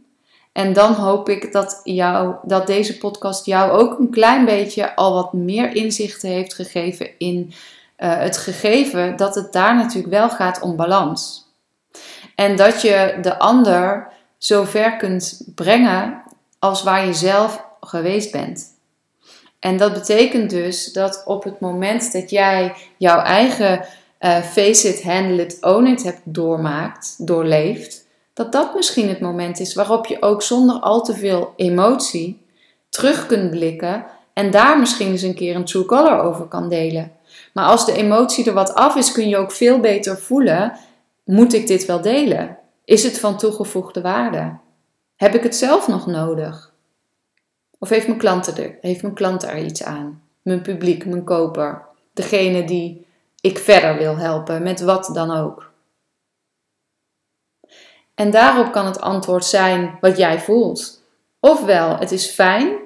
En 0.53 0.73
dan 0.73 0.93
hoop 0.93 1.29
ik 1.29 1.53
dat, 1.53 1.81
jou, 1.85 2.35
dat 2.43 2.67
deze 2.67 2.99
podcast 2.99 3.47
jou 3.47 3.71
ook 3.71 3.99
een 3.99 4.11
klein 4.11 4.45
beetje 4.45 4.97
al 4.97 5.15
wat 5.15 5.33
meer 5.33 5.75
inzichten 5.75 6.29
heeft 6.29 6.55
gegeven 6.55 7.19
in 7.19 7.53
uh, 7.99 8.19
het 8.19 8.37
gegeven 8.37 9.17
dat 9.17 9.35
het 9.35 9.53
daar 9.53 9.75
natuurlijk 9.75 10.13
wel 10.15 10.31
gaat 10.31 10.61
om 10.61 10.77
balans. 10.77 11.47
En 12.35 12.57
dat 12.57 12.83
je 12.83 13.19
de 13.23 13.39
ander 13.39 14.09
zo 14.39 14.65
ver 14.65 14.97
kunt 14.97 15.43
brengen 15.55 16.23
als 16.59 16.83
waar 16.83 17.07
je 17.07 17.15
zelf 17.15 17.65
geweest 17.81 18.33
bent. 18.33 18.72
En 19.63 19.77
dat 19.77 19.93
betekent 19.93 20.51
dus 20.51 20.93
dat 20.93 21.23
op 21.25 21.45
het 21.45 21.61
moment 21.61 22.13
dat 22.13 22.31
jij 22.31 22.75
jouw 22.97 23.21
eigen 23.21 23.85
uh, 24.21 24.41
face 24.43 24.89
it, 24.89 25.03
handle 25.03 25.43
it, 25.43 25.59
own 25.61 25.87
it 25.87 26.03
hebt 26.03 26.21
doormaakt, 26.25 27.27
doorleefd, 27.27 28.07
dat 28.35 28.53
dat 28.53 28.75
misschien 28.75 29.09
het 29.09 29.21
moment 29.21 29.61
is 29.61 29.75
waarop 29.75 30.07
je 30.07 30.23
ook 30.23 30.43
zonder 30.43 30.77
al 30.81 31.03
te 31.03 31.15
veel 31.15 31.53
emotie 31.57 32.41
terug 32.89 33.27
kunt 33.27 33.51
blikken 33.51 34.05
en 34.33 34.51
daar 34.51 34.79
misschien 34.79 35.11
eens 35.11 35.23
een 35.23 35.35
keer 35.35 35.57
een 35.57 35.65
true 35.65 35.85
color 35.85 36.21
over 36.21 36.45
kan 36.45 36.69
delen. 36.69 37.13
Maar 37.53 37.67
als 37.67 37.87
de 37.87 37.93
emotie 37.93 38.47
er 38.47 38.53
wat 38.53 38.75
af 38.75 38.97
is, 38.97 39.13
kun 39.13 39.29
je 39.29 39.37
ook 39.37 39.53
veel 39.53 39.81
beter 39.81 40.19
voelen: 40.19 40.73
moet 41.25 41.53
ik 41.53 41.67
dit 41.67 41.87
wel 41.87 42.01
delen? 42.01 42.59
Is 42.85 43.03
het 43.03 43.19
van 43.19 43.39
toegevoegde 43.39 44.01
waarde? 44.01 44.57
Heb 45.17 45.35
ik 45.35 45.43
het 45.43 45.57
zelf 45.57 45.89
nog 45.89 46.07
nodig? 46.07 46.72
Of 47.83 47.89
heeft 47.89 48.07
mijn 48.07 48.19
klant 48.19 48.59
er, 48.59 48.79
heeft 48.81 49.03
mijn 49.03 49.15
klant 49.15 49.43
er 49.43 49.65
iets 49.65 49.83
aan? 49.83 50.23
Mijn 50.43 50.63
publiek, 50.63 51.07
mijn 51.07 51.25
koper, 51.25 51.83
degene 52.13 52.65
die 52.65 53.07
ik 53.41 53.59
verder 53.59 53.97
wil 53.97 54.17
helpen, 54.17 54.63
met 54.63 54.81
wat 54.81 55.11
dan 55.13 55.31
ook. 55.31 55.71
En 58.15 58.31
daarop 58.31 58.73
kan 58.73 58.87
het 58.87 59.01
antwoord 59.01 59.45
zijn 59.45 59.99
wat 60.01 60.17
jij 60.17 60.41
voelt. 60.41 61.03
Ofwel, 61.41 61.97
het 61.97 62.13
is 62.13 62.31
fijn 62.31 62.77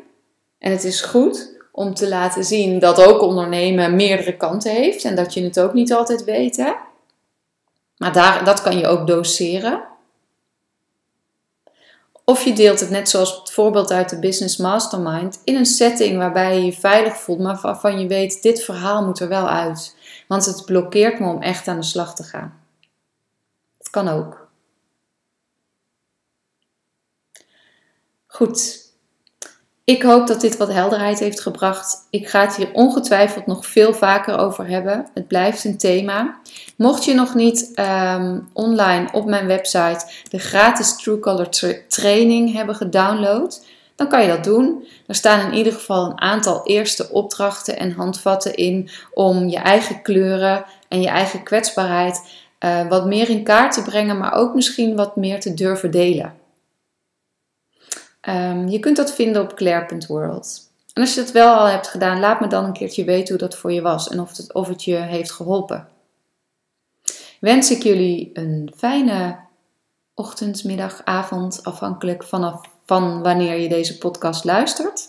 en 0.59 0.71
het 0.71 0.85
is 0.85 1.01
goed 1.01 1.57
om 1.73 1.95
te 1.95 2.09
laten 2.09 2.45
zien 2.45 2.79
dat 2.79 3.07
ook 3.07 3.21
ondernemen 3.21 3.97
meerdere 3.97 4.37
kanten 4.37 4.73
heeft 4.73 5.05
en 5.05 5.15
dat 5.17 5.35
je 5.35 5.43
het 5.43 5.61
ook 5.61 5.73
niet 5.73 5.93
altijd 5.93 6.25
weet. 6.25 6.75
Maar 7.97 8.13
daar, 8.13 8.45
dat 8.45 8.63
kan 8.63 8.79
je 8.79 8.87
ook 8.87 9.07
doseren. 9.07 9.85
Of 12.29 12.45
je 12.45 12.53
deelt 12.53 12.81
het 12.81 12.91
net 12.91 13.09
zoals 13.09 13.37
het 13.37 13.53
voorbeeld 13.53 13.91
uit 13.91 14.09
de 14.09 14.19
Business 14.19 14.57
Mastermind 14.57 15.41
in 15.45 15.57
een 15.57 15.67
setting 15.67 16.19
waarbij 16.19 16.55
je 16.55 16.65
je 16.65 16.73
veilig 16.73 17.17
voelt, 17.17 17.39
maar 17.39 17.59
waarvan 17.61 18.01
je 18.01 18.07
weet: 18.07 18.43
dit 18.43 18.63
verhaal 18.63 19.05
moet 19.05 19.21
er 19.21 19.29
wel 19.29 19.49
uit. 19.49 19.97
Want 20.29 20.45
het 20.45 20.65
blokkeert 20.65 21.21
me 21.21 21.29
om 21.29 21.43
echt 21.43 21.69
aan 21.69 21.77
de 21.77 21.87
slag 21.87 22.15
te 22.15 22.23
gaan. 22.23 22.61
Het 23.79 23.91
kan 23.91 24.09
ook. 24.09 24.49
Goed, 28.27 28.86
ik 29.87 30.03
hoop 30.03 30.27
dat 30.27 30.41
dit 30.41 30.57
wat 30.57 30.73
helderheid 30.73 31.19
heeft 31.19 31.41
gebracht. 31.41 32.07
Ik 32.11 32.29
ga 32.29 32.41
het 32.41 32.57
hier 32.57 32.73
ongetwijfeld 32.73 33.47
nog 33.47 33.67
veel 33.67 33.95
vaker 33.95 34.39
over 34.39 34.67
hebben. 34.67 35.07
Het 35.15 35.27
blijft 35.27 35.65
een 35.65 35.79
thema. 35.79 36.39
Mocht 36.77 37.05
je 37.05 37.15
nog 37.15 37.35
niet 37.35 37.73
um, 37.75 38.49
online 38.53 39.09
op 39.13 39.27
mijn 39.27 39.47
website 39.47 40.07
de 40.31 40.39
gratis 40.39 40.97
Truecolor 40.97 41.49
tra 41.49 41.73
training 41.89 42.53
hebben 42.53 42.75
gedownload, 42.75 43.65
dan 43.97 44.09
kan 44.09 44.23
je 44.23 44.29
dat 44.29 44.45
doen. 44.45 44.87
Er 45.07 45.15
staan 45.15 45.51
in 45.51 45.57
ieder 45.57 45.73
geval 45.73 46.05
een 46.05 46.21
aantal 46.21 46.67
eerste 46.67 47.11
opdrachten 47.11 47.79
en 47.79 47.93
handvatten 47.93 48.55
in 48.55 48.91
om 49.15 49.49
je 49.49 49.59
eigen 49.59 50.03
kleuren 50.03 50.65
en 50.89 51.01
je 51.01 51.09
eigen 51.09 51.43
kwetsbaarheid 51.43 52.23
uh, 52.61 52.89
wat 52.89 53.07
meer 53.07 53.29
in 53.29 53.43
kaart 53.43 53.73
te 53.73 53.83
brengen, 53.83 54.19
maar 54.19 54.33
ook 54.33 54.55
misschien 54.55 54.97
wat 54.97 55.17
meer 55.17 55.41
te 55.41 55.55
durven 55.55 55.91
delen. 55.91 56.45
Um, 58.29 58.69
je 58.69 58.79
kunt 58.79 58.97
dat 58.97 59.15
vinden 59.15 59.43
op 59.43 59.55
claire.world. 59.55 60.71
En 60.93 61.03
als 61.03 61.15
je 61.15 61.21
dat 61.21 61.33
wel 61.33 61.55
al 61.55 61.67
hebt 61.67 61.89
gedaan, 61.89 62.21
laat 62.21 62.41
me 62.41 62.47
dan 62.47 62.65
een 62.65 62.73
keertje 62.73 63.05
weten 63.05 63.29
hoe 63.29 63.49
dat 63.49 63.57
voor 63.57 63.73
je 63.73 63.83
was 63.83 64.09
en 64.09 64.21
of 64.21 64.37
het, 64.37 64.53
of 64.53 64.69
het 64.69 64.85
je 64.85 64.97
heeft 64.97 65.33
geholpen. 65.33 65.89
Wens 67.41 67.71
ik 67.71 67.83
jullie 67.83 68.31
een 68.33 68.73
fijne 68.77 69.39
ochtend, 70.15 70.65
middag, 70.65 71.01
avond, 71.05 71.61
afhankelijk 71.63 72.25
vanaf 72.25 72.61
van 72.87 73.23
wanneer 73.23 73.57
je 73.57 73.69
deze 73.69 73.99
podcast 73.99 74.45
luistert. 74.45 75.09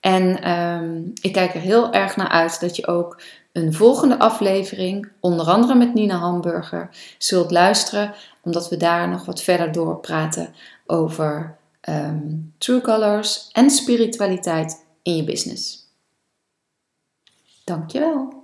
En 0.00 0.50
um, 0.50 1.12
ik 1.20 1.32
kijk 1.32 1.54
er 1.54 1.60
heel 1.60 1.92
erg 1.92 2.16
naar 2.16 2.28
uit 2.28 2.60
dat 2.60 2.76
je 2.76 2.86
ook 2.86 3.20
een 3.52 3.74
volgende 3.74 4.18
aflevering, 4.18 5.08
onder 5.20 5.46
andere 5.46 5.74
met 5.74 5.94
Nina 5.94 6.16
Hamburger, 6.16 6.88
zult 7.18 7.50
luisteren, 7.50 8.14
omdat 8.42 8.68
we 8.68 8.76
daar 8.76 9.08
nog 9.08 9.24
wat 9.24 9.42
verder 9.42 9.72
doorpraten 9.72 10.54
over 10.86 11.56
um, 11.88 12.52
true 12.58 12.80
colors 12.80 13.48
en 13.52 13.70
spiritualiteit 13.70 14.86
in 15.02 15.16
je 15.16 15.24
business. 15.24 15.90
Dankjewel. 17.64 18.41